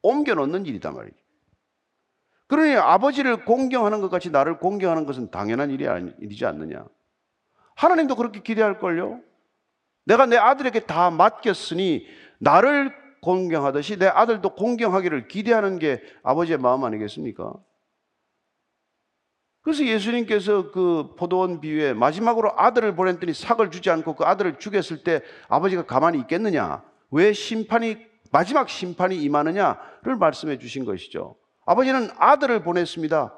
[0.00, 1.25] 옮겨 놓는 일이다 말이죠.
[2.48, 6.84] 그러니 아버지를 공경하는 것 같이 나를 공경하는 것은 당연한 일이 아니지 않느냐.
[7.74, 9.20] 하나님도 그렇게 기대할걸요.
[10.04, 12.06] 내가 내 아들에게 다 맡겼으니
[12.38, 17.54] 나를 공경하듯이 내 아들도 공경하기를 기대하는 게 아버지의 마음 아니겠습니까?
[19.62, 25.22] 그래서 예수님께서 그 포도원 비유에 마지막으로 아들을 보냈더니 삭을 주지 않고 그 아들을 죽였을 때
[25.48, 26.84] 아버지가 가만히 있겠느냐?
[27.10, 27.96] 왜 심판이,
[28.30, 31.34] 마지막 심판이 임하느냐를 말씀해 주신 것이죠.
[31.66, 33.34] 아버지는 아들을 보냈습니다.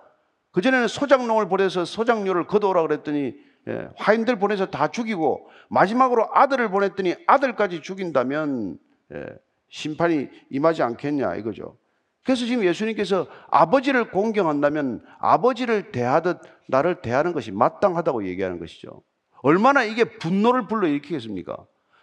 [0.53, 3.35] 그전에는 소장농을 보내서 소장료를 거둬오라 그랬더니
[3.69, 8.79] 예, 화인들 보내서 다 죽이고 마지막으로 아들을 보냈더니 아들까지 죽인다면
[9.15, 9.27] 예,
[9.71, 11.77] 심판이 임하지 않겠냐 이거죠.
[12.25, 19.03] 그래서 지금 예수님께서 아버지를 공경한다면 아버지를 대하듯 나를 대하는 것이 마땅하다고 얘기하는 것이죠.
[19.43, 21.57] 얼마나 이게 분노를 불러일으키겠습니까?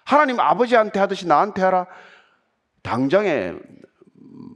[0.03, 1.87] 하나님 아버지한테 하듯이 나한테 하라.
[2.81, 3.53] 당장에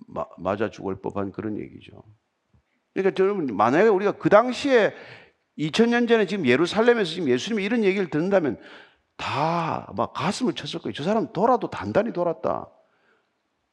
[0.08, 2.04] 마, 맞아 죽을 법한 그런 얘기죠.
[2.94, 4.94] 그러니까 여러분 만약에 우리가 그 당시에
[5.58, 8.60] 2000년 전에 지금 예루살렘에서 지금 예수님이 이런 얘기를 듣는다면
[9.18, 10.94] 다 막 가슴을 쳤을 거예요.
[10.94, 12.70] 저 사람 돌아도 단단히 돌았다.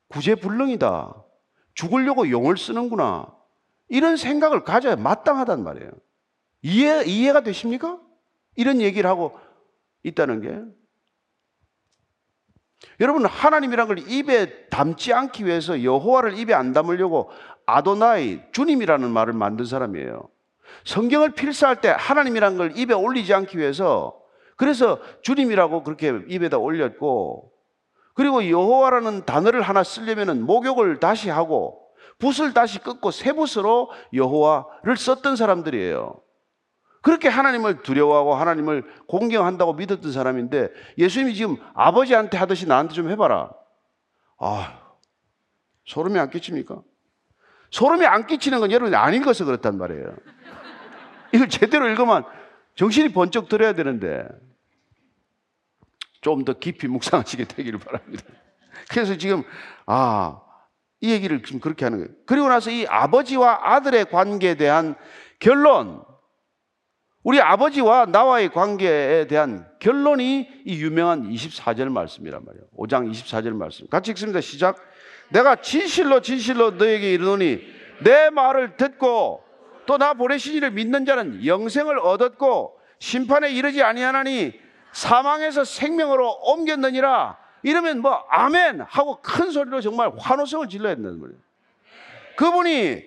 [0.08, 1.24] 구제불능이다.
[1.74, 3.34] 죽으려고 용을 쓰는구나.
[3.88, 5.90] 이런 생각을 가져야 마땅하단 말이에요.
[6.62, 8.00] 이해, 이해가 되십니까?
[8.56, 9.38] 이런 얘기를 하고
[10.02, 10.60] 있다는 게.
[13.00, 17.30] 여러분 하나님이란 걸 입에 담지 않기 위해서 여호와를 입에 안 담으려고
[17.66, 20.28] 아도나이 주님이라는 말을 만든 사람이에요.
[20.84, 24.18] 성경을 필사할 때 하나님이란 걸 입에 올리지 않기 위해서
[24.56, 27.52] 그래서 주님이라고 그렇게 입에다 올렸고
[28.14, 31.82] 그리고 여호와라는 단어를 하나 쓰려면은 목욕을 다시 하고
[32.18, 36.18] 붓을 다시 끊고 새 붓으로 여호와를 썼던 사람들이에요.
[37.06, 43.52] 그렇게 하나님을 두려워하고 하나님을 공경한다고 믿었던 사람인데 예수님이 지금 아버지한테 하듯이 나한테 좀 해봐라.
[44.40, 44.80] 아,
[45.84, 46.82] 소름이 안 끼칩니까?
[47.70, 50.16] 소름이 안 끼치는 건 여러분이 안 읽어서 그렇단 말이에요.
[51.32, 52.24] 이걸 제대로 읽으면
[52.74, 54.26] 정신이 번쩍 들어야 되는데
[56.22, 58.24] 좀 더 깊이 묵상하시게 되기를 바랍니다.
[58.90, 59.44] 그래서 지금
[59.86, 60.40] 아,
[61.00, 62.10] 이 얘기를 지금 그렇게 하는 거예요.
[62.26, 64.96] 그리고 나서 이 아버지와 아들의 관계에 대한
[65.38, 66.04] 결론,
[67.26, 72.66] 우리 아버지와 나와의 관계에 대한 결론이 이 유명한 24절 말씀이란 말이에요.
[72.76, 73.88] 5장 24절 말씀.
[73.88, 74.40] 같이 읽습니다.
[74.40, 74.76] 시작.
[75.30, 77.58] 내가 진실로 진실로 너에게 이르노니
[78.04, 79.42] 내 말을 듣고
[79.86, 84.52] 또 나 보내신 이를 믿는 자는 영생을 얻었고 심판에 이르지 아니하나니
[84.92, 87.38] 사망에서 생명으로 옮겼느니라.
[87.64, 91.34] 이러면 뭐 아멘 하고 큰 소리로 정말 환호성을 질러야 된다는 거예요.
[92.36, 93.02] 그분이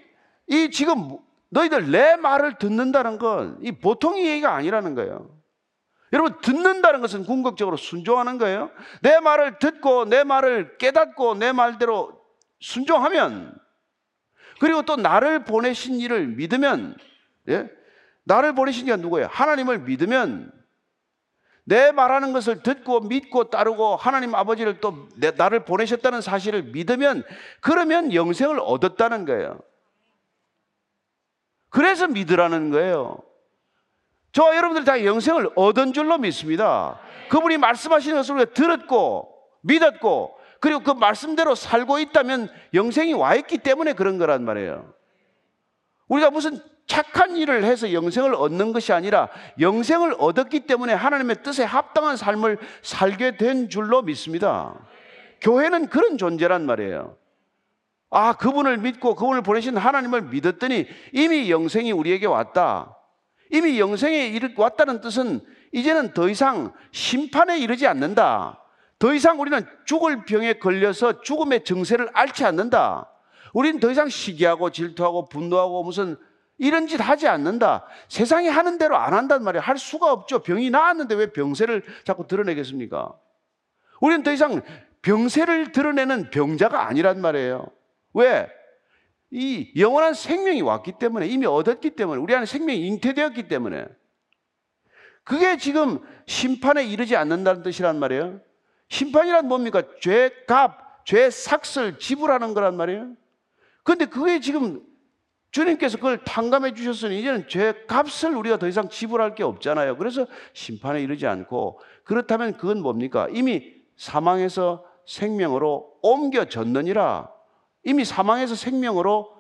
[0.48, 1.20] 이 지금
[1.50, 5.30] 너희들 내 말을 듣는다는 건 이 보통의 얘기가 아니라는 거예요.
[6.12, 8.72] 여러분 듣는다는 것은 궁극적으로 순종하는 거예요.
[9.02, 12.20] 내 말을 듣고 내 말을 깨닫고 내 말대로
[12.60, 13.56] 순종하면
[14.60, 16.98] 그리고 또 나를 보내신 이를 믿으면
[17.48, 17.70] 예?
[18.24, 19.28] 나를 보내신 이가 누구예요?
[19.32, 20.52] 하나님을 믿으면
[21.64, 27.24] 내 말하는 것을 듣고 믿고 따르고 하나님 아버지를 또 내, 나를 보내셨다는 사실을 믿으면
[27.62, 29.60] 그러면 영생을 얻었다는 거예요.
[31.70, 33.18] 그래서 믿으라는 거예요.
[34.32, 37.00] 저와 여러분들 다 영생을 얻은 줄로 믿습니다.
[37.30, 43.94] 그분이 말씀하시는 것을 우리가 들었고 믿었고 그리고 그 말씀대로 살고 있다면 영생이 와 있기 때문에
[43.94, 44.94] 그런 거란 말이에요.
[46.08, 49.30] 우리가 무슨 착한 일을 해서 영생을 얻는 것이 아니라
[49.60, 54.76] 영생을 얻었기 때문에 하나님의 뜻에 합당한 삶을 살게 된 줄로 믿습니다.
[55.40, 57.16] 교회는 그런 존재란 말이에요.
[58.12, 62.98] 아, 그분을 믿고 그분을 보내신 하나님을 믿었더니 이미 영생이 우리에게 왔다.
[63.52, 65.42] 이미 영생에 왔다는 뜻은
[65.72, 68.64] 이제는 더 이상 심판에 이르지 않는다.
[68.98, 73.10] 더 이상 우리는 죽을 병에 걸려서 죽음의 증세를 앓지 않는다.
[73.54, 76.18] 우리는 더 이상 시기하고 질투하고 분노하고 무슨
[76.58, 77.86] 이런 짓 하지 않는다.
[78.10, 79.62] 세상이 하는 대로 안 한단 말이에요.
[79.62, 80.40] 할 수가 없죠.
[80.40, 83.14] 병이 나았는데 왜 병세를 자꾸 드러내겠습니까?
[84.02, 84.62] 우리는 더 이상
[85.02, 87.68] 병세를 드러내는 병자가 아니란 말이에요.
[88.14, 88.50] 왜?
[89.32, 93.86] 이 영원한 생명이 왔기 때문에 이미 얻었기 때문에 우리 안에 생명이 잉태되었기 때문에
[95.24, 98.42] 그게 지금 심판에 이르지 않는다는 뜻이란 말이에요.
[98.88, 99.84] 심판이란 뭡니까?
[100.02, 103.14] 죄 값, 죄 삭슬 지불하는 거란 말이에요.
[103.84, 104.84] 근데 그게 지금
[105.52, 109.98] 주님께서 그걸 탕감해 주셨으니 이제는 죄 값을 우리가 더 이상 지불할 게 없잖아요.
[109.98, 113.28] 그래서 심판에 이르지 않고 그렇다면 그건 뭡니까?
[113.32, 117.39] 이미 사망에서 생명으로 옮겨졌느니라.
[117.84, 119.38] 이미 사망에서 생명으로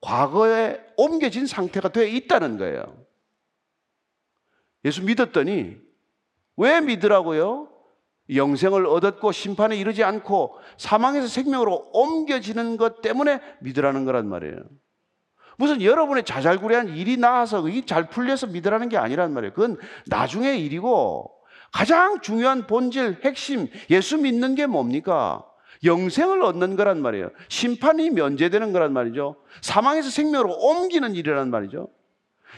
[0.00, 2.82] 과거에 옮겨진 상태가 되어 있다는 거예요.
[4.84, 5.76] 예수 믿었더니
[6.56, 7.68] 왜 믿으라고요?
[8.34, 14.56] 영생을 얻었고 심판에 이르지 않고 사망에서 생명으로 옮겨지는 것 때문에 믿으라는 거란 말이에요.
[15.56, 19.52] 무슨 여러분의 자잘구레한 일이 나와서 이게 잘 풀려서 믿으라는 게 아니란 말이에요.
[19.52, 21.30] 그건 나중의 일이고
[21.72, 25.44] 가장 중요한 본질, 핵심, 예수 믿는 게 뭡니까?
[25.84, 27.30] 영생을 얻는 거란 말이에요.
[27.48, 29.36] 심판이 면제되는 거란 말이죠.
[29.60, 31.88] 사망에서 생명으로 옮기는 일이란 말이죠.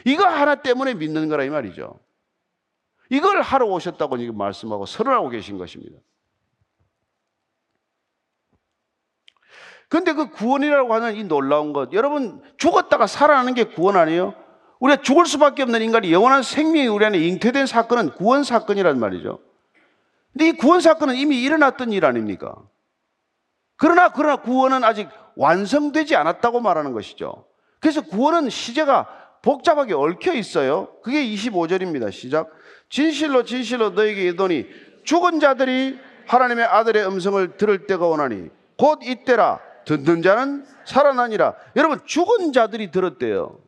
[0.05, 1.99] 이거 하나 때문에 믿는 거라 이 말이죠.
[3.09, 5.97] 이걸 하러 오셨다고 말씀하고 설을하고 계신 것입니다.
[9.87, 14.33] 근데 그 구원이라고 하는 이 놀라운 것, 여러분 죽었다가 살아나는 게 구원 아니에요?
[14.79, 19.39] 우리가 죽을 수밖에 없는 인간이 영원한 생명이 우리 안에 잉태된 사건은 구원 사건이란 말이죠.
[20.33, 22.55] 근데 이 구원 사건은 이미 일어났던 일 아닙니까?
[23.77, 27.45] 그러나 그러나 구원은 아직 완성되지 않았다고 말하는 것이죠.
[27.79, 30.89] 그래서 구원은 시제가 복잡하게 얽혀 있어요.
[31.03, 32.11] 그게 25절입니다.
[32.11, 32.49] 시작.
[32.89, 34.65] 진실로 진실로 너에게 이르노니
[35.03, 41.55] 죽은 자들이 하나님의 아들의 음성을 들을 때가 오나니 곧 이때라 듣는 자는 살아나니라.
[41.75, 43.59] 여러분, 죽은 자들이 들었대요.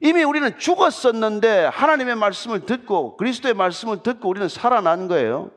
[0.00, 5.50] 이미 우리는 죽었었는데 하나님의 말씀을 듣고 그리스도의 말씀을 듣고 우리는 살아난 거예요.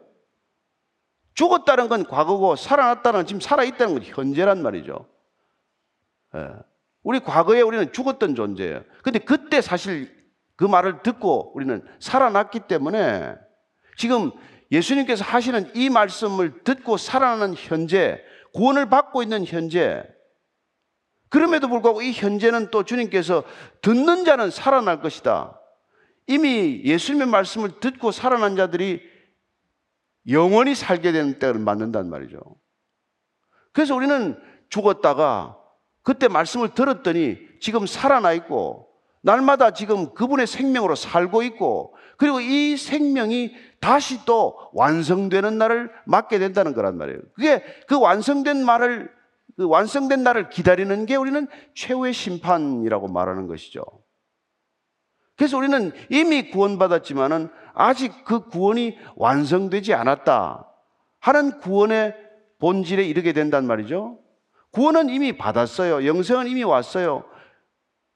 [1.39, 5.05] 죽었다는 건 과거고 살아났다는 건 지금 살아있다는 건 현재란 말이죠.
[6.35, 6.49] 예.
[7.01, 8.83] 우리 과거에 우리는 죽었던 존재예요.
[9.03, 10.13] 근데 그때 사실
[10.57, 13.35] 그 말을 듣고 우리는 살아났기 때문에
[13.95, 14.31] 지금
[14.69, 18.21] 예수님께서 하시는 이 말씀을 듣고 살아나는 현재,
[18.53, 20.03] 구원을 받고 있는 현재,
[21.29, 23.45] 그럼에도 불구하고 이 현재는 또 주님께서
[23.81, 25.57] 듣는 자는 살아날 것이다.
[26.27, 29.18] 이미 예수님의 말씀을 듣고 살아난 자들이
[30.29, 32.39] 영원히 살게 되는 때를 맞는단 말이죠.
[33.73, 34.39] 그래서 우리는
[34.69, 35.57] 죽었다가
[36.03, 38.87] 그때 말씀을 들었더니 지금 살아나 있고
[39.21, 46.73] 날마다 지금 그분의 생명으로 살고 있고 그리고 이 생명이 다시 또 완성되는 날을 맞게 된다는
[46.73, 47.19] 거란 말이에요.
[47.35, 49.11] 그게 그 완성된 말을
[49.55, 53.83] 그 완성된 날을 기다리는 게 우리는 최후의 심판이라고 말하는 것이죠.
[55.39, 60.67] 그래서 우리는 이미 구원받았지만은 아직 그 구원이 완성되지 않았다
[61.21, 62.13] 하는 구원의
[62.59, 64.19] 본질에 이르게 된단 말이죠.
[64.71, 66.05] 구원은 이미 받았어요.
[66.05, 67.23] 영생은 이미 왔어요.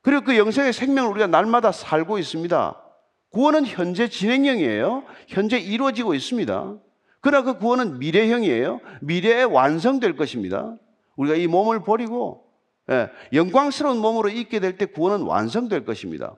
[0.01, 2.81] 그리고 그 영생의 생명을 우리가 날마다 살고 있습니다.
[3.29, 5.03] 구원은 현재 진행형이에요.
[5.29, 6.75] 현재 이루어지고 있습니다.
[7.21, 8.81] 그러나 그 구원은 미래형이에요.
[8.99, 10.75] 미래에 완성될 것입니다.
[11.15, 12.43] 우리가 이 몸을 버리고
[12.91, 16.35] 예, 영광스러운 몸으로 있게 될 때 구원은 완성될 것입니다.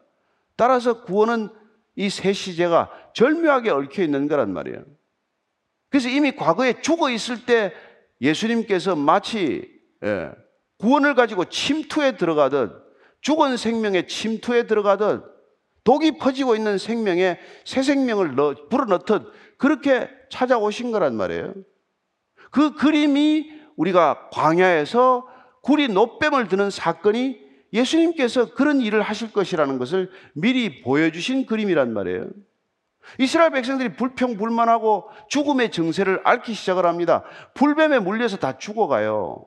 [0.56, 1.50] 따라서 구원은
[1.98, 4.84] 이 세 시제가 절묘하게 얽혀 있는 거란 말이에요.
[5.90, 7.74] 그래서 이미 과거에 죽어 있을 때
[8.22, 9.70] 예수님께서 마치
[10.04, 10.32] 예,
[10.78, 12.84] 구원을 가지고 침투에 들어가듯
[13.22, 15.24] 죽은 생명의 침투에 들어가듯
[15.86, 21.54] 독이 퍼지고 있는 생명에 새 생명을 넣, 불어넣듯 그렇게 찾아오신 거란 말이에요.
[22.52, 25.28] 그 그림이 우리가 광야에서
[25.62, 32.28] 굴이 노뱀을 드는 사건이 예수님께서 그런 일을 하실 것이라는 것을 미리 보여주신 그림이란 말이에요.
[33.20, 37.24] 이스라엘 백성들이 불평불만하고 죽음의 증세를 앓기 시작을 합니다.
[37.54, 39.46] 불뱀에 물려서 다 죽어가요.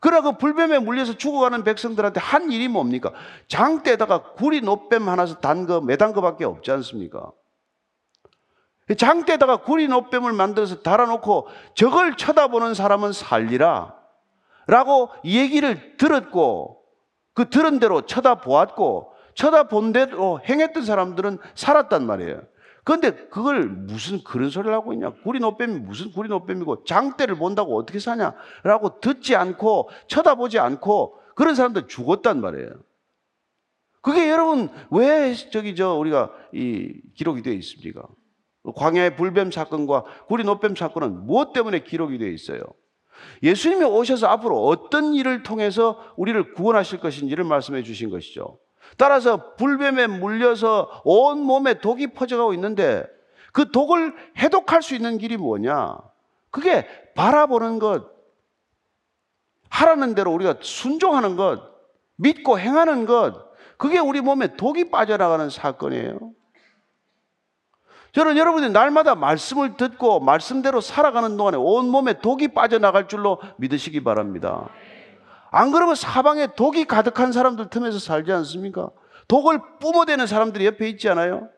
[0.00, 3.12] 그러나 그 불뱀에 물려서 죽어가는 백성들한테 한 일이 뭡니까?
[3.48, 7.32] 장대에다가 구리 노뱀 하나서 단거, 매단 거밖에 없지 않습니까?
[8.96, 13.97] 장대에다가 구리 노뱀을 만들어서 달아놓고 저걸 쳐다보는 사람은 살리라.
[14.68, 16.80] 라고 얘기를 들었고,
[17.34, 22.42] 그 들은 대로 쳐다보았고, 쳐다본 대로 행했던 사람들은 살았단 말이에요.
[22.88, 25.10] 그런데 그걸 무슨 그런 소리를 하고 있냐?
[25.22, 31.54] 구리 노뱀이 무슨 구리 노뱀이고 장대를 본다고 어떻게 사냐 라고 듣지 않고 쳐다보지 않고 그런
[31.54, 32.70] 사람들 죽었단 말이에요.
[34.00, 38.08] 그게 여러분 왜 저기 저 우리가 이 기록이 되어 있습니까?
[38.74, 42.62] 광야의 불뱀 사건과 구리 노뱀 사건은 무엇 때문에 기록이 되어 있어요?
[43.42, 48.58] 예수님이 오셔서 앞으로 어떤 일을 통해서 우리를 구원하실 것인지를 말씀해 주신 것이죠.
[48.96, 53.06] 따라서 불뱀에 물려서 온 몸에 독이 퍼져가고 있는데
[53.52, 55.98] 그 독을 해독할 수 있는 길이 뭐냐?
[56.50, 58.10] 그게 바라보는 것,
[59.68, 61.60] 하라는 대로 우리가 순종하는 것,
[62.16, 66.32] 믿고 행하는 것, 그게 우리 몸에 독이 빠져나가는 사건이에요.
[68.12, 74.68] 저는 여러분이 날마다 말씀을 듣고 말씀대로 살아가는 동안에 온 몸에 독이 빠져나갈 줄로 믿으시기 바랍니다.
[75.50, 78.90] 안 그러면 사방에 독이 가득한 사람들 틈에서 살지 않습니까?
[79.28, 81.48] 독을 뿜어대는 사람들이 옆에 있지 않아요?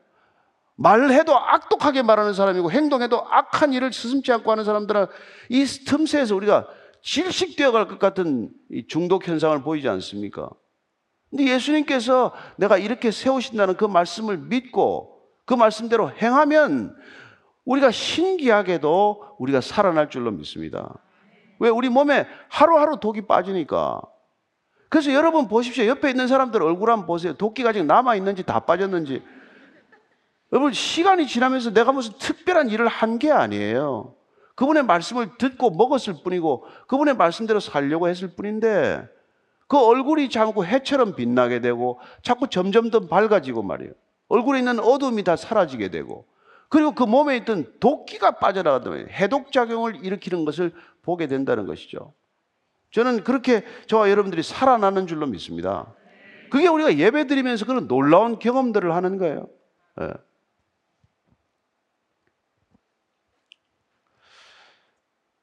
[0.76, 5.06] 말해도 악독하게 말하는 사람이고 행동해도 악한 일을 스슴지 않고 하는 사람들은
[5.50, 6.66] 이 틈새에서 우리가
[7.02, 8.50] 질식되어 갈 것 같은
[8.88, 10.48] 중독 현상을 보이지 않습니까?
[11.30, 15.09] 근데 예수님께서 내가 이렇게 세우신다는 그 말씀을 믿고
[15.50, 16.94] 그 말씀대로 행하면
[17.64, 20.94] 우리가 신기하게도 우리가 살아날 줄로 믿습니다.
[21.58, 21.68] 왜?
[21.68, 24.00] 우리 몸에 하루하루 독이 빠지니까.
[24.88, 25.86] 그래서 여러분 보십시오.
[25.86, 27.34] 옆에 있는 사람들 얼굴 한번 보세요.
[27.34, 29.24] 도끼가 아직 남아있는지 다 빠졌는지.
[30.52, 34.14] 여러분, 시간이 지나면서 내가 무슨 특별한 일을 한 게 아니에요.
[34.54, 39.02] 그분의 말씀을 듣고 먹었을 뿐이고, 그분의 말씀대로 살려고 했을 뿐인데,
[39.66, 43.92] 그 얼굴이 자꾸 해처럼 빛나게 되고, 자꾸 점점 더 밝아지고 말이에요.
[44.30, 46.26] 얼굴에 있는 어둠이 다 사라지게 되고,
[46.70, 52.14] 그리고 그 몸에 있던 도끼가 빠져나가다 해독작용을 일으키는 것을 보게 된다는 것이죠.
[52.92, 55.92] 저는 그렇게 저와 여러분들이 살아나는 줄로 믿습니다.
[56.50, 59.48] 그게 우리가 예배 드리면서 그런 놀라운 경험들을 하는 거예요.
[59.96, 60.08] 네.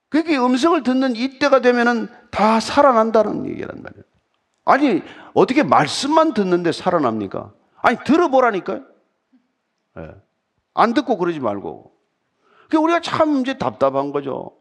[0.10, 4.04] 그게 음성을 듣는 이때가 되면은 다 살아난다는 얘기란 말이에요.
[4.64, 5.02] 아니,
[5.34, 7.54] 어떻게 말씀만 듣는데 살아납니까?
[7.88, 8.86] 아니, 들어보라니까요.
[9.96, 10.12] 네.
[10.74, 11.94] 안 듣고 그러지 말고.
[12.70, 14.58] 그 우리가 참 이제 답답한 거죠.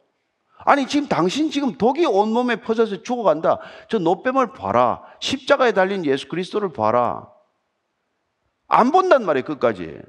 [0.58, 3.58] 아니, 지금 당신 지금 독이 온몸에 퍼져서 죽어간다.
[3.88, 5.02] 저 노뱀을 봐라.
[5.18, 7.28] 십자가에 달린 예수 그리스도를 봐라.
[8.68, 10.00] 안 본단 말이에요, 끝까지.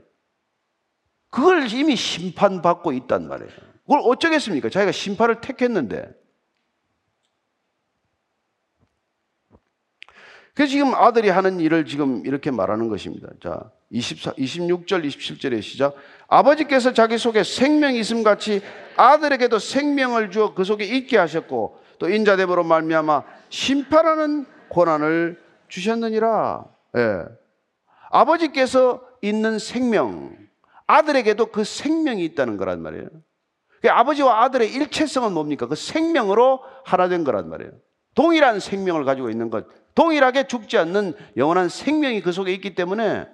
[1.31, 3.51] 그걸 이미 심판받고 있단 말이에요.
[3.81, 4.69] 그걸 어쩌겠습니까?
[4.69, 6.07] 자기가 심판을 택했는데.
[10.57, 13.27] 그래서 지금 아들이 하는 일을 지금 이렇게 말하는 것입니다.
[13.43, 15.93] 자, 24, 26절, 27절의 시작.
[16.27, 18.61] 아버지께서 자기 속에 생명이 있음 같이
[18.95, 26.65] 아들에게도 생명을 주어 그 속에 있게 하셨고 또 인자됨으로 말미암아 심판하는 권한을 주셨느니라.
[26.97, 27.25] 예.
[28.09, 30.35] 아버지께서 있는 생명,
[30.87, 33.09] 아들에게도 그 생명이 있다는 거란 말이에요.
[33.83, 35.67] 그 아버지와 아들의 일체성은 뭡니까?
[35.67, 37.73] 그 생명으로 하나 된 거란 말이에요.
[38.15, 39.67] 동일한 생명을 가지고 있는 것,
[39.97, 43.27] 동일하게 죽지 않는 영원한 생명이 그 속에 있기 때문에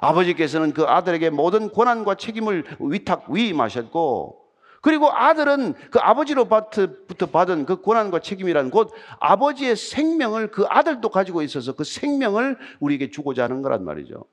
[0.00, 4.42] 아버지께서는 그 아들에게 모든 권한과 책임을 위탁 위임하셨고
[4.80, 11.74] 그리고 아들은 그 아버지로부터 받은 그 권한과 책임이란 곧 아버지의 생명을 그 아들도 가지고 있어서
[11.74, 14.24] 그 생명을 우리에게 주고자 하는 거란 말이죠.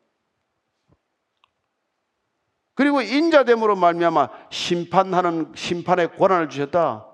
[2.76, 7.13] 그리고 인자됨으로 말미암아 심판하는 심판의 권한을 주셨다.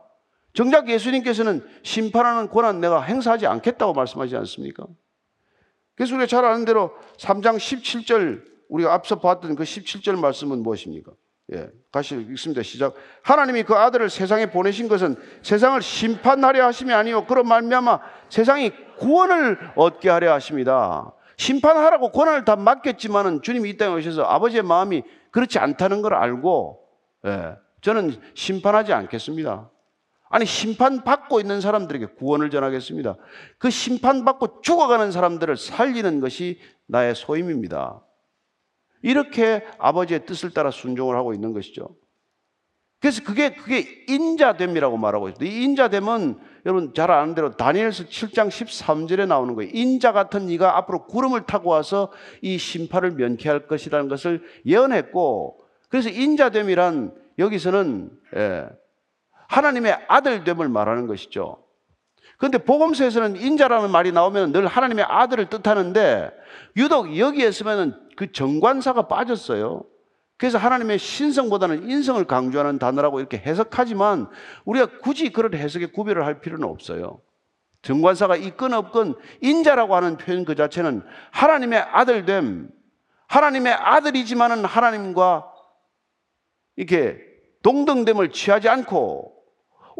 [0.54, 4.86] 정작 예수님께서는 심판하는 권한 내가 행사하지 않겠다고 말씀하지 않습니까?
[5.96, 11.12] 그래서 우리가 잘 아는 대로 3장 17절 우리가 앞서 봤던 그 17절 말씀은 무엇입니까?
[11.54, 12.62] 예, 다시 읽습니다.
[12.62, 12.94] 시작.
[13.24, 18.00] 하나님이 그 아들을 세상에 보내신 것은 세상을 심판하려 하심이 아니요 그런 말미암아
[18.30, 21.12] 세상이 구원을 얻게 하려 하십니다.
[21.38, 26.80] 심판하라고 권한을 다 맡겼지만은 주님이 이 땅에 오셔서 아버지의 마음이 그렇지 않다는 걸 알고
[27.26, 29.70] 예, 저는 심판하지 않겠습니다.
[30.30, 33.16] 아니 심판받고 있는 사람들에게 구원을 전하겠습니다.
[33.58, 38.02] 그 심판받고 죽어가는 사람들을 살리는 것이 나의 소임입니다.
[39.02, 41.90] 이렇게 아버지의 뜻을 따라 순종을 하고 있는 것이죠.
[43.00, 45.50] 그래서 그게 그게 인자됨이라고 말하고 있어요.
[45.50, 49.72] 이 인자됨은 여러분 잘 아는 대로 다니엘서 7장 13절에 나오는 거예요.
[49.74, 52.12] 인자 같은 이가 앞으로 구름을 타고 와서
[52.42, 58.68] 이 심판을 면케할 것이라는 것을 예언했고 그래서 인자됨이란 여기서는 예,
[59.50, 61.58] 하나님의 아들됨을 말하는 것이죠.
[62.38, 66.32] 그런데 복음서에서는 인자라는 말이 나오면 늘 하나님의 아들을 뜻하는데
[66.78, 69.84] 유독 여기에 서면은 그 정관사가 빠졌어요.
[70.38, 74.30] 그래서 하나님의 신성보다는 인성을 강조하는 단어라고 이렇게 해석하지만
[74.64, 77.20] 우리가 굳이 그런 해석에 구별을 할 필요는 없어요.
[77.82, 82.70] 정관사가 있건 없건 인자라고 하는 표현 그 자체는 하나님의 아들됨,
[83.28, 85.52] 하나님의 아들이지만은 하나님과
[86.78, 87.18] 이렇게
[87.64, 89.39] 동등됨을 취하지 않고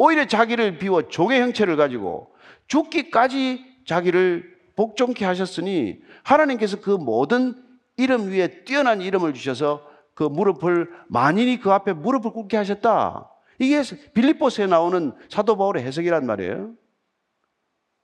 [0.02, 2.34] 오히려 자기를 비워 종의 형체를 가지고
[2.68, 7.54] 죽기까지 자기를 복종케 하셨으니 하나님께서 그 모든
[7.98, 13.30] 이름 위에 뛰어난 이름을 주셔서 그 무릎을 만인이 그 앞에 무릎을 꿇게 하셨다.
[13.60, 13.82] 이게
[14.14, 16.72] 빌립보스에 나오는 사도 바울의 해석이란 말이에요.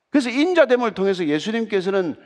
[0.09, 2.17] 그래서 인자됨을 통해서 예수님께서는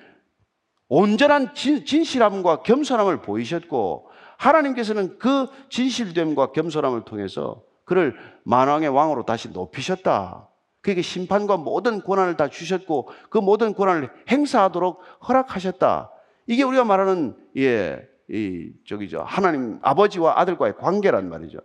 [0.87, 4.09] 온전한 진, 진실함과 겸손함을 보이셨고
[4.39, 10.47] 하나님께서는 그 진실됨과 겸손함을 통해서 그를 만왕의 왕으로 다시 높이셨다.
[10.81, 16.11] 그에게 심판과 모든 권한을 다 주셨고 그 모든 권한을 행사하도록 허락하셨다.
[16.45, 21.57] 이게 우리가 말하는 예, 이 저기죠 하나님 아버지와 아들과의 관계란 말이죠.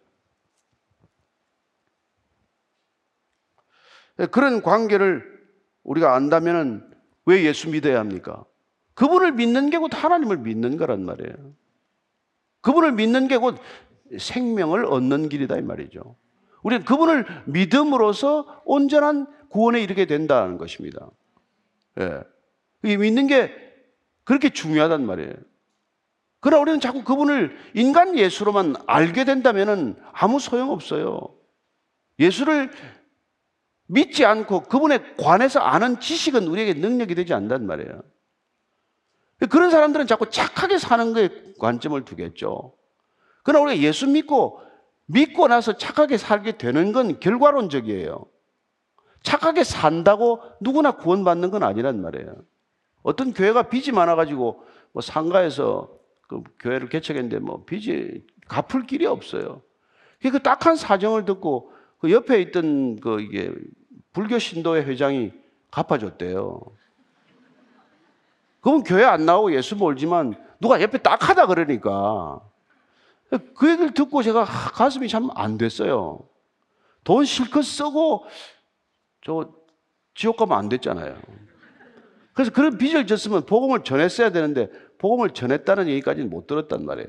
[4.31, 5.23] 그런 관계를
[5.83, 6.89] 우리가 안다면은
[7.27, 8.47] 왜 예수 믿어야 합니까?
[8.95, 11.35] 그분을 믿는 게 곧 하나님을 믿는 거란 말이에요.
[12.63, 13.59] 그분을 믿는 게 곧
[14.19, 16.17] 생명을 얻는 길이다 이 말이죠.
[16.63, 21.11] 우리는 그분을 믿음으로써 온전한 구원에 이르게 된다는 것입니다.
[22.01, 22.23] 예.
[22.83, 23.53] 이 믿는 게
[24.25, 25.33] 그렇게 중요하단 말이에요.
[26.41, 31.35] 그러나 우리는 자꾸 그분을 인간 예수로만 알게 된다면 아무 소용 없어요.
[32.19, 32.71] 예수를
[33.87, 38.03] 믿지 않고 그분에 관해서 아는 지식은 우리에게 능력이 되지 않단 말이에요.
[39.51, 41.29] 그런 사람들은 자꾸 착하게 사는 거에
[41.59, 42.75] 관점을 두겠죠.
[43.45, 44.61] 그러나 우리가 예수 믿고
[45.07, 48.25] 믿고 나서 착하게 살게 되는 건 결과론적이에요.
[49.23, 52.35] 착하게 산다고 누구나 구원받는 건 아니란 말이에요.
[53.03, 55.91] 어떤 교회가 빚이 많아가지고 뭐 상가에서
[56.27, 59.63] 그 교회를 개척했는데 뭐 빚이 갚을 길이 없어요.
[60.23, 63.53] 그 딱한 사정을 듣고 그 옆에 있던 그 이게
[64.15, 65.33] 불교 신도의 회장이
[65.71, 66.61] 갚아줬대요.
[68.63, 72.41] 그분 교회 안 나오고 예수 몰지만 누가 옆에 딱하다 그러니까
[73.57, 76.21] 그 얘기를 듣고 제가 가슴이 참 안 됐어요.
[77.03, 78.25] 돈 실컷 쓰고
[79.25, 79.53] 저
[80.15, 81.17] 지옥 가면 안 됐잖아요.
[82.35, 87.09] 그래서 그런 빚을 졌으면 복음을 전했어야 되는데 복음을 전했다는 얘기까지는 못 들었단 말이에요.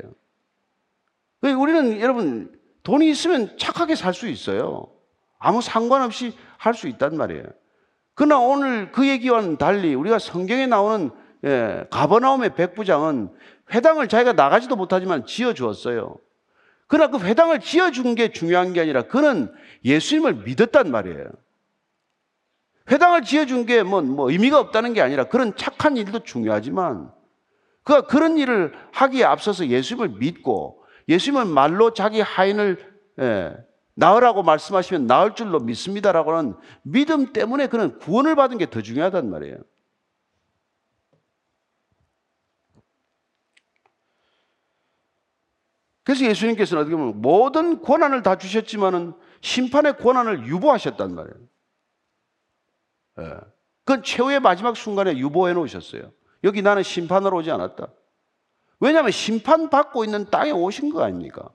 [1.41, 4.87] 우리는 여러분 돈이 있으면 착하게 살 수 있어요.
[5.37, 7.43] 아무 상관없이 할 수 있단 말이에요.
[8.15, 11.11] 그러나 오늘 그 얘기와는 달리 우리가 성경에 나오는
[11.43, 13.29] 예, 가버나움의 백부장은
[13.73, 16.17] 회당을 자기가 나가지도 못하지만 지어 주었어요.
[16.87, 19.51] 그러나 그 회당을 지어 준 게 중요한 게 아니라 그는
[19.83, 21.25] 예수님을 믿었단 말이에요.
[22.91, 27.11] 회당을 지어 준게 뭐, 뭐 의미가 없다는 게 아니라 그런 착한 일도 중요하지만
[27.83, 32.77] 그가 그런 일을 하기에 앞서서 예수님을 믿고 예수님은 말로 자기 하인을
[33.19, 33.55] 예,
[33.95, 39.57] 나으라고 말씀하시면 나을 줄로 믿습니다라고 하는 믿음 때문에 그는 구원을 받은 게 더 중요하단 말이에요.
[46.05, 51.35] 그래서 예수님께서는 어떻게 보면 모든 권한을 다 주셨지만은 심판의 권한을 유보하셨단 말이에요.
[53.19, 53.39] 예.
[53.83, 56.11] 그건 최후의 마지막 순간에 유보해 놓으셨어요.
[56.43, 57.87] 여기 나는 심판으로 오지 않았다.
[58.79, 61.49] 왜냐하면 심판받고 있는 땅에 오신 거 아닙니까?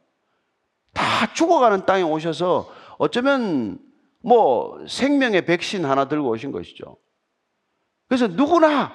[0.92, 3.78] 다 죽어가는 땅에 오셔서 어쩌면
[4.18, 6.96] 뭐 생명의 백신 하나 들고 오신 것이죠.
[8.08, 8.92] 그래서 누구나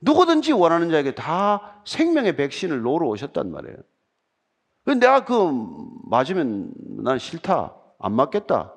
[0.00, 3.76] 누구든지 원하는 자에게 다 생명의 백신을 놓으러 오셨단 말이에요.
[4.84, 5.50] 내가 그
[6.10, 6.72] 맞으면
[7.02, 7.74] 난 싫다.
[7.98, 8.74] 안 맞겠다.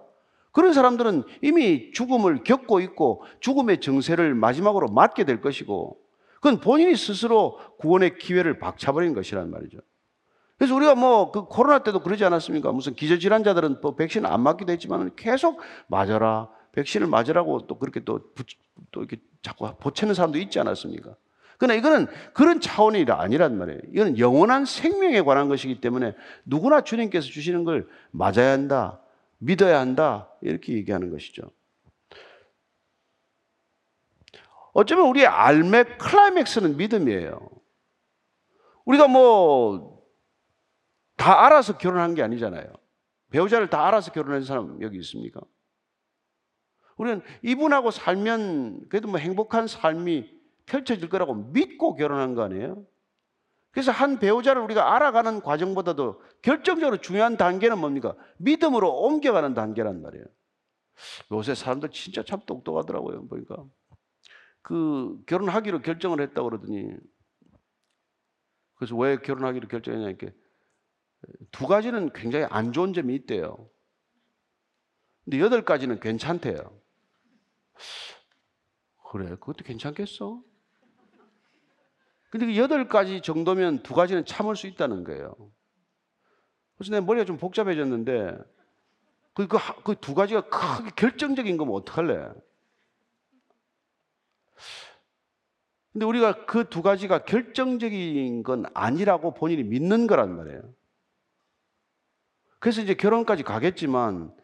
[0.51, 5.99] 그런 사람들은 이미 죽음을 겪고 있고 죽음의 정세를 마지막으로 맞게 될 것이고
[6.35, 9.79] 그건 본인이 스스로 구원의 기회를 박차버린 것이란 말이죠.
[10.57, 12.71] 그래서 우리가 뭐 그 코로나 때도 그러지 않았습니까?
[12.71, 16.49] 무슨 기저질환자들은 또 백신 안 맞기도 했지만 계속 맞아라.
[16.71, 18.21] 백신을 맞으라고 또 그렇게 또,
[18.91, 21.15] 또 이렇게 자꾸 보채는 사람도 있지 않았습니까?
[21.57, 23.79] 그러나 이거는 그런 차원이 아니란 말이에요.
[23.91, 29.01] 이거는 영원한 생명에 관한 것이기 때문에 누구나 주님께서 주시는 걸 맞아야 한다.
[29.39, 30.29] 믿어야 한다.
[30.41, 31.43] 이렇게 얘기하는 것이죠.
[34.73, 37.49] 어쩌면 우리의 알매 클라이맥스는 믿음이에요.
[38.85, 39.97] 우리가 뭐
[41.17, 42.71] 다 알아서 결혼한 게 아니잖아요.
[43.31, 45.41] 배우자를 다 알아서 결혼한 사람 여기 있습니까?
[46.95, 50.36] 우리는 이분하고 살면 그래도 뭐 행복한 삶이
[50.67, 52.85] 펼쳐질 거라고 믿고 결혼한 거 아니에요?
[53.71, 58.15] 그래서 한 배우자를 우리가 알아가는 과정보다도 결정적으로 중요한 단계는 뭡니까?
[58.37, 60.25] 믿음으로 옮겨가는 단계란 말이에요.
[61.31, 63.27] 요새 사람들 진짜 참 똑똑하더라고요.
[63.27, 63.65] 보니까.
[64.61, 66.91] 그 결혼하기로 결정을 했다고 그러더니
[68.75, 70.33] 그래서 왜 결혼하기로 결정했냐 이렇게
[71.51, 73.69] 두 가지는 굉장히 안 좋은 점이 있대요.
[75.23, 76.77] 근데 여덟 가지는 괜찮대요.
[79.11, 80.41] 그래, 그것도 괜찮겠어?
[82.29, 85.35] 근데 그 여덟 가지 정도면 두 가지는 참을 수 있다는 거예요.
[86.77, 88.37] 그래서 내 머리가 좀 복잡해졌는데
[89.33, 92.29] 그, 그, 그 두 가지가 크게 결정적인 거면 어떡할래?
[95.93, 100.61] 근데 우리가 그 두 가지가 결정적인 건 아니라고 본인이 믿는 거란 말이에요.
[102.59, 104.35] 그래서 이제 결혼까지 가겠지만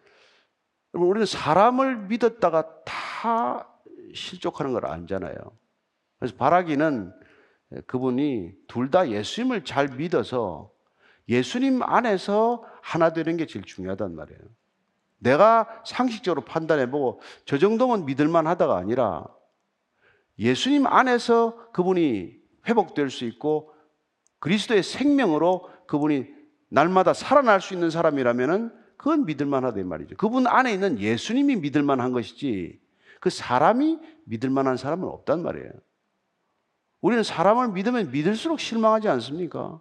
[0.93, 3.67] 우리는 사람을 믿었다가 다
[4.15, 5.35] 실족하는 걸 알잖아요.
[6.19, 7.13] 그래서 바라기는
[7.87, 10.71] 그분이 둘 다 예수님을 잘 믿어서
[11.29, 14.39] 예수님 안에서 하나 되는 게 제일 중요하단 말이에요.
[15.19, 19.25] 내가 상식적으로 판단해보고 저 정도면 믿을만 하다가 아니라
[20.37, 22.35] 예수님 안에서 그분이
[22.67, 23.73] 회복될 수 있고
[24.39, 26.27] 그리스도의 생명으로 그분이
[26.69, 30.17] 날마다 살아날 수 있는 사람이라면은 그건 믿을만 하다 이 말이죠.
[30.17, 32.79] 그분 안에 있는 예수님이 믿을만 한 것이지
[33.19, 35.71] 그 사람이 믿을만한 사람은 없단 말이에요.
[37.03, 39.79] 우리는 사람을 믿으면 믿을수록 실망하지 않습니까?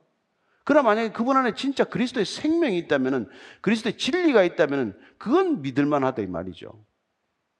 [0.64, 6.84] 그러나 만약에 그분 안에 진짜 그리스도의 생명이 있다면 그리스도의 진리가 있다면 그건 믿을만하다 이 말이죠.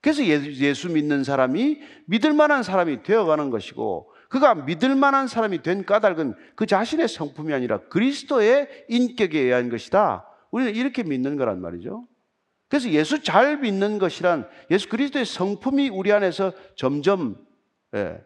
[0.01, 6.35] 그래서 예수 믿는 사람이 믿을 만한 사람이 되어가는 것이고 그가 믿을 만한 사람이 된 까닭은
[6.57, 10.27] 그 자신의 성품이 아니라 그리스도의 인격에 의한 것이다.
[10.51, 12.09] 우리는 이렇게 믿는 거란 말이죠.
[12.69, 17.37] 그래서 예수 잘 믿는 것이란 예수 그리스도의 성품이 우리 안에서 점점
[17.95, 18.21] 예,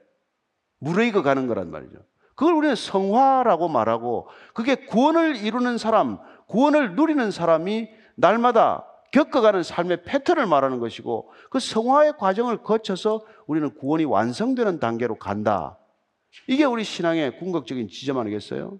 [0.86, 1.98] 무르익어 가는 거란 말이죠.
[2.34, 10.46] 그걸 우리는 성화라고 말하고 그게 구원을 이루는 사람, 구원을 누리는 사람이 날마다 겪어가는 삶의 패턴을
[10.46, 15.78] 말하는 것이고 그 성화의 과정을 거쳐서 우리는 구원이 완성되는 단계로 간다.
[16.46, 18.78] 이게 우리 신앙의 궁극적인 지점 아니겠어요?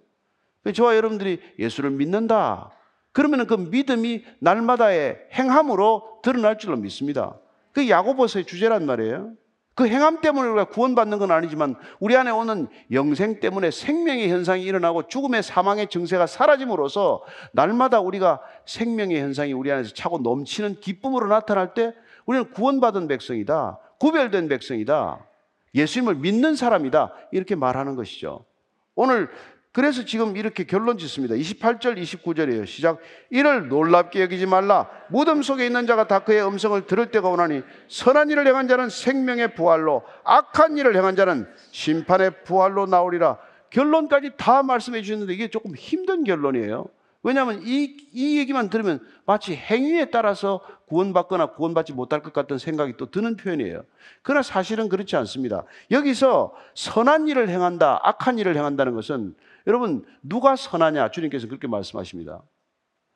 [0.75, 2.71] 저와 여러분들이 예수를 믿는다.
[3.13, 7.39] 그러면 그 믿음이 날마다의 행함으로 드러날 줄로 믿습니다.
[7.73, 9.33] 그 야고보서의 주제란 말이에요.
[9.77, 15.07] 그 행함 때문에 우리가 구원받는 건 아니지만 우리 안에 오는 영생 때문에 생명의 현상이 일어나고
[15.07, 17.23] 죽음의 사망의 증세가 사라짐으로써
[17.53, 21.93] 날마다 우리가 생명의 현상이 우리 안에서 차고 넘치는 기쁨으로 나타날 때
[22.25, 23.79] 우리는 구원받은 백성이다.
[24.01, 25.27] 구별된 백성이다.
[25.75, 27.13] 예수님을 믿는 사람이다.
[27.33, 28.47] 이렇게 말하는 것이죠.
[28.95, 29.29] 오늘
[29.77, 31.35] 그래서 지금 이렇게 결론 짓습니다.
[31.35, 32.67] 28절, 29절이에요.
[32.67, 32.99] 시작.
[33.29, 34.89] 이를 놀랍게 여기지 말라.
[35.11, 39.55] 무덤 속에 있는 자가 다 그의 음성을 들을 때가 오나니 선한 일을 행한 자는 생명의
[39.55, 43.37] 부활로 악한 일을 행한 자는 심판의 부활로 나오리라.
[43.69, 46.87] 결론까지 다 말씀해 주셨는데 이게 조금 힘든 결론이에요.
[47.23, 53.11] 왜냐하면 이, 이 얘기만 들으면 마치 행위에 따라서 구원받거나 구원받지 못할 것 같은 생각이 또
[53.11, 53.83] 드는 표현이에요.
[54.23, 55.65] 그러나 사실은 그렇지 않습니다.
[55.91, 59.35] 여기서 선한 일을 행한다, 악한 일을 행한다는 것은
[59.67, 61.11] 여러분, 누가 선하냐?
[61.11, 62.43] 주님께서 그렇게 말씀하십니다.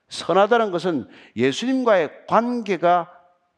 [0.09, 3.11] 선하다는 것은 예수님과의 관계가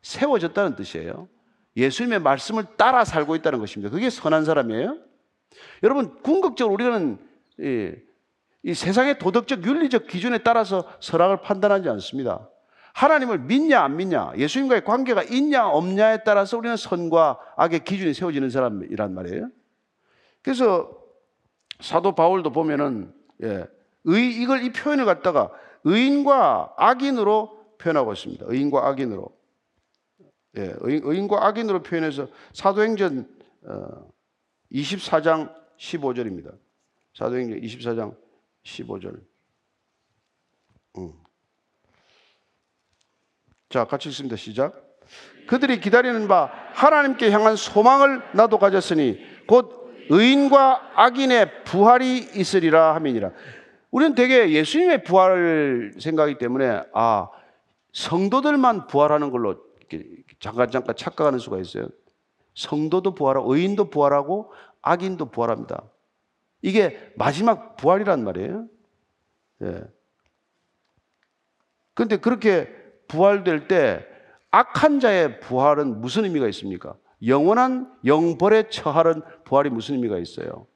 [0.02, 1.28] 세워졌다는 뜻이에요.
[1.76, 3.90] 예수님의 말씀을 따라 살고 있다는 것입니다.
[3.90, 4.98] 그게 선한 사람이에요.
[5.82, 7.18] 여러분, 궁극적으로 우리는
[7.58, 7.92] 이,
[8.62, 12.48] 이 세상의 도덕적 윤리적 기준에 따라서 선악을 판단하지 않습니다.
[12.92, 19.14] 하나님을 믿냐 안 믿냐, 예수님과의 관계가 있냐 없냐에 따라서 우리는 선과 악의 기준이 세워지는 사람이란
[19.14, 19.48] 말이에요.
[20.42, 21.01] 그래서
[21.82, 23.12] 사도 바울도 보면은
[23.42, 23.66] 예,
[24.04, 25.50] 의 이걸 이 표현을 갖다가
[25.84, 28.46] 의인과 악인으로 표현하고 있습니다.
[28.48, 29.28] 의인과 악인으로.
[30.58, 33.28] 예, 의인, 과 악인으로 표현해서 사도행전
[33.64, 34.12] 어,
[34.70, 36.56] 24장 15절입니다.
[37.14, 38.16] 사도행전 24장
[38.62, 39.20] 15절.
[40.98, 41.12] 음.
[43.70, 44.36] 자, 같이 읽습니다.
[44.36, 44.92] 시작.
[45.48, 53.30] 그들이 기다리는 바 하나님께 향한 소망을 나도 가졌으니 곧 의인과 악인의 부활이 있으리라 함이니라.
[53.90, 57.28] 우리는 되게 예수님의 부활 생각이기 때문에 아
[57.92, 59.56] 성도들만 부활하는 걸로
[60.40, 61.88] 잠깐 잠깐 착각하는 수가 있어요.
[62.54, 65.84] 성도도 부활하고 의인도 부활하고 악인도 부활합니다.
[66.62, 68.66] 이게 마지막 부활이란 말이에요.
[69.62, 69.84] 예.
[71.94, 72.68] 근데 그렇게
[73.08, 74.06] 부활될 때
[74.50, 76.94] 악한 자의 부활은 무슨 의미가 있습니까?
[77.26, 80.66] 영원한 영벌에 처하는 부활이 무슨 의미가 있어요?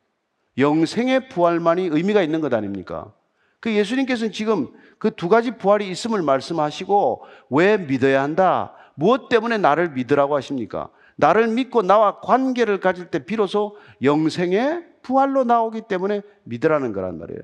[0.59, 3.13] 영생의 부활만이 의미가 있는 것 아닙니까?
[3.61, 4.69] 그 예수님께서는 지금
[4.99, 8.75] 그 두 가지 부활이 있음을 말씀하시고 왜 믿어야 한다?
[8.95, 10.89] 무엇 때문에 나를 믿으라고 하십니까?
[11.17, 17.41] 나를 믿고 나와 관계를 가질 때 비로소 영생의 부활로 나오기 때문에 믿으라는 거란 말이에요.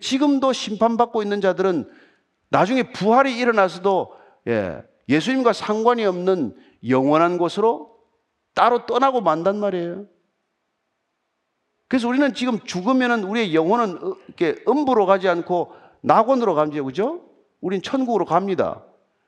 [0.00, 1.88] 지금도 심판받고 있는 자들은
[2.50, 4.12] 나중에 부활이 일어나서도
[4.48, 6.54] 예, 예수님과 상관이 없는
[6.88, 7.89] 영원한 곳으로
[8.60, 10.04] 따로 떠나고 만단 말이에요.
[11.88, 17.22] 그래서 우리는 지금 죽으면은 우리의 영혼은 어, 이렇게 음부로 가지 않고 낙원으로 가죠, 그죠?
[17.62, 18.84] 우린 천국으로 갑니다.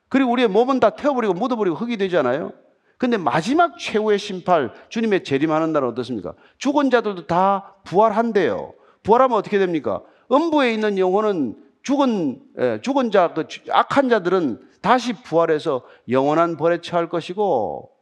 [0.07, 2.53] 그리고 우리의 몸은 다 태워버리고 묻어버리고 흙이 되잖아요.
[2.99, 6.35] 근데 마지막 최후의 심판, 주님의 재림하는 날은 어떻습니까?
[6.59, 8.73] 죽은 자들도 다 부활한대요.
[9.01, 10.03] 부활하면 어떻게 됩니까?
[10.31, 17.09] 음부에 있는 영혼은 죽은, 예, 죽은 자, 그 악한 자들은 다시 부활해서 영원한 벌에 처할
[17.09, 17.92] 것이고,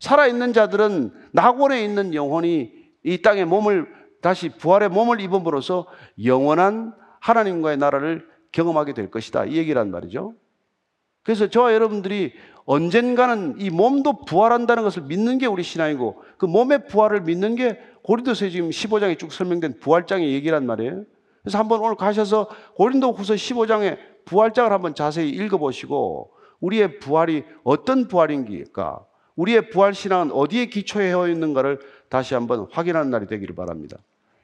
[0.00, 2.72] 살아있는 자들은 낙원에 있는 영혼이
[3.04, 3.86] 이 땅에 몸을
[4.20, 5.86] 다시 부활의 몸을 입음으로써
[6.24, 9.44] 영원한 하나님과의 나라를 경험하게 될 것이다.
[9.44, 10.34] 이 얘기란 말이죠.
[11.22, 12.32] 그래서 저와 여러분들이
[12.64, 18.48] 언젠가는 이 몸도 부활한다는 것을 믿는 게 우리 신앙이고 그 몸의 부활을 믿는 게 고린도서
[18.50, 21.04] 지금 15장에 쭉 설명된 부활장의 얘기란 말이에요.
[21.42, 29.04] 그래서 한번 오늘 가셔서 고린도 후서 15장의 부활장을 한번 자세히 읽어보시고 우리의 부활이 어떤 부활인가,
[29.38, 31.78] 우리의 부활 신앙은 어디에 기초해 있는가를
[32.08, 33.96] 다시 한번 확인하는 날이 되기를 바랍니다.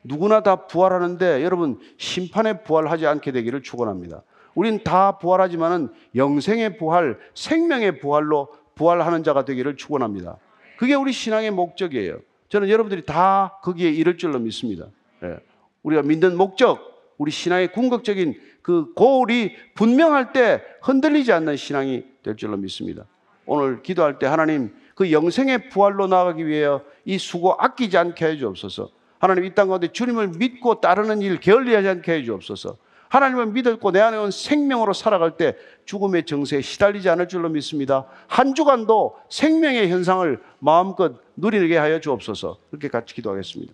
[0.05, 4.23] 누구나 다 부활하는데 여러분 심판의 부활하지 않게 되기를 축원합니다.
[4.55, 10.37] 우린 다 부활하지만은 영생의 부활, 생명의 부활로 부활하는 자가 되기를 축원합니다.
[10.79, 12.21] 그게 우리 신앙의 목적이에요.
[12.49, 14.87] 저는 여러분들이 다 거기에 이를 줄로 믿습니다.
[15.25, 15.39] 예.
[15.83, 22.57] 우리가 믿는 목적, 우리 신앙의 궁극적인 그 고울이 분명할 때 흔들리지 않는 신앙이 될 줄로
[22.57, 23.07] 믿습니다.
[23.47, 26.67] 오늘 기도할 때 하나님 그 영생의 부활로 나가기 위해
[27.05, 28.91] 이 수고 아끼지 않게 해 주옵소서.
[29.19, 32.77] 하나님 이 땅 가운데 주님을 믿고 따르는 일 게을리하지 않게 해 주옵소서.
[33.09, 38.07] 하나님을 믿었고 내 안에 온 생명으로 살아갈 때 죽음의 정세에 시달리지 않을 줄로 믿습니다.
[38.27, 42.59] 한 주간도 생명의 현상을 마음껏 누리게 하여 주옵소서.
[42.71, 43.73] 그렇게 같이 기도하겠습니다.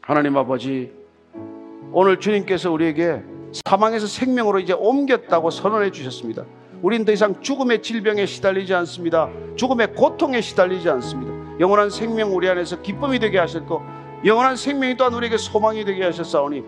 [0.00, 0.92] 하나님 아버지,
[1.92, 3.22] 오늘 주님께서 우리에게
[3.64, 6.44] 사망에서 생명으로 이제 옮겼다고 선언해 주셨습니다.
[6.86, 9.28] 우린 더 이상 죽음의 질병에 시달리지 않습니다.
[9.56, 11.32] 죽음의 고통에 시달리지 않습니다.
[11.58, 13.82] 영원한 생명 우리 안에서 기쁨이 되게 하셨고
[14.24, 16.62] 영원한 생명이 또한 우리에게 소망이 되게 하셨사오니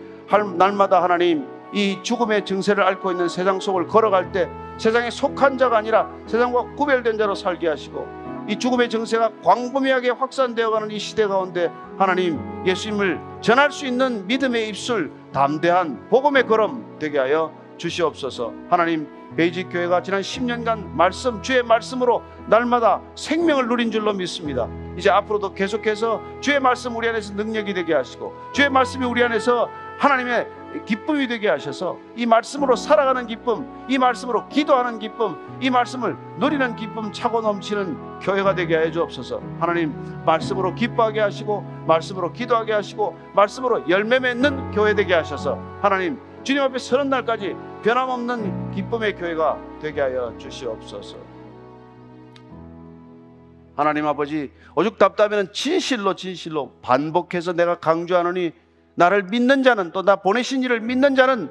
[0.56, 6.10] 날마다 하나님 이 죽음의 증세를 앓고 있는 세상 속을 걸어갈 때 세상에 속한 자가 아니라
[6.26, 8.04] 세상과 구별된 자로 살게 하시고
[8.48, 14.68] 이 죽음의 증세가 광범위하게 확산되어 가는 이 시대 가운데 하나님 예수님을 전할 수 있는 믿음의
[14.68, 22.22] 입술 담대한 복음의 걸음 되게 하여 주시옵소서 하나님 베이직 교회가 지난 10년간 말씀 주의 말씀으로
[22.46, 24.68] 날마다 생명을 누린 줄로 믿습니다.
[24.96, 30.48] 이제 앞으로도 계속해서 주의 말씀 우리 안에서 능력이 되게 하시고 주의 말씀이 우리 안에서 하나님의
[30.86, 37.12] 기쁨이 되게 하셔서 이 말씀으로 살아가는 기쁨, 이 말씀으로 기도하는 기쁨, 이 말씀을 누리는 기쁨
[37.12, 39.40] 차고 넘치는 교회가 되게 해 주옵소서.
[39.60, 46.62] 하나님 말씀으로 기뻐하게 하시고 말씀으로 기도하게 하시고 말씀으로 열매 맺는 교회 되게 하셔서 하나님 주님
[46.62, 51.16] 앞에 서는 날까지 변함없는 기쁨의 교회가 되게 하여 주시옵소서.
[53.76, 58.52] 하나님 아버지 오죽 답답하면 진실로 진실로 반복해서 내가 강조하노니
[58.96, 61.50] 나를 믿는 자는 또 나 보내신 이를 믿는 자는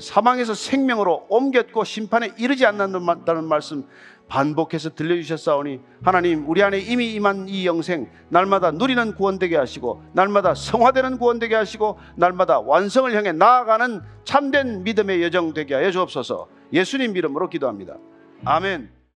[0.00, 3.86] 사망에서 생명으로 옮겼고 심판에 이르지 않는다는 말씀
[4.30, 11.18] 반복해서 들려주셨사오니 하나님 우리 안에 이미 임한 이 영생 날마다 누리는 구원되게 하시고 날마다 성화되는
[11.18, 16.48] 구원되게 하시고 날마다 완성을 향해 나아가는 참된 믿음의 여정 되게 하여 주옵소서.
[16.72, 17.96] 예수님 이름으로 기도합니다.
[18.44, 18.99] 아멘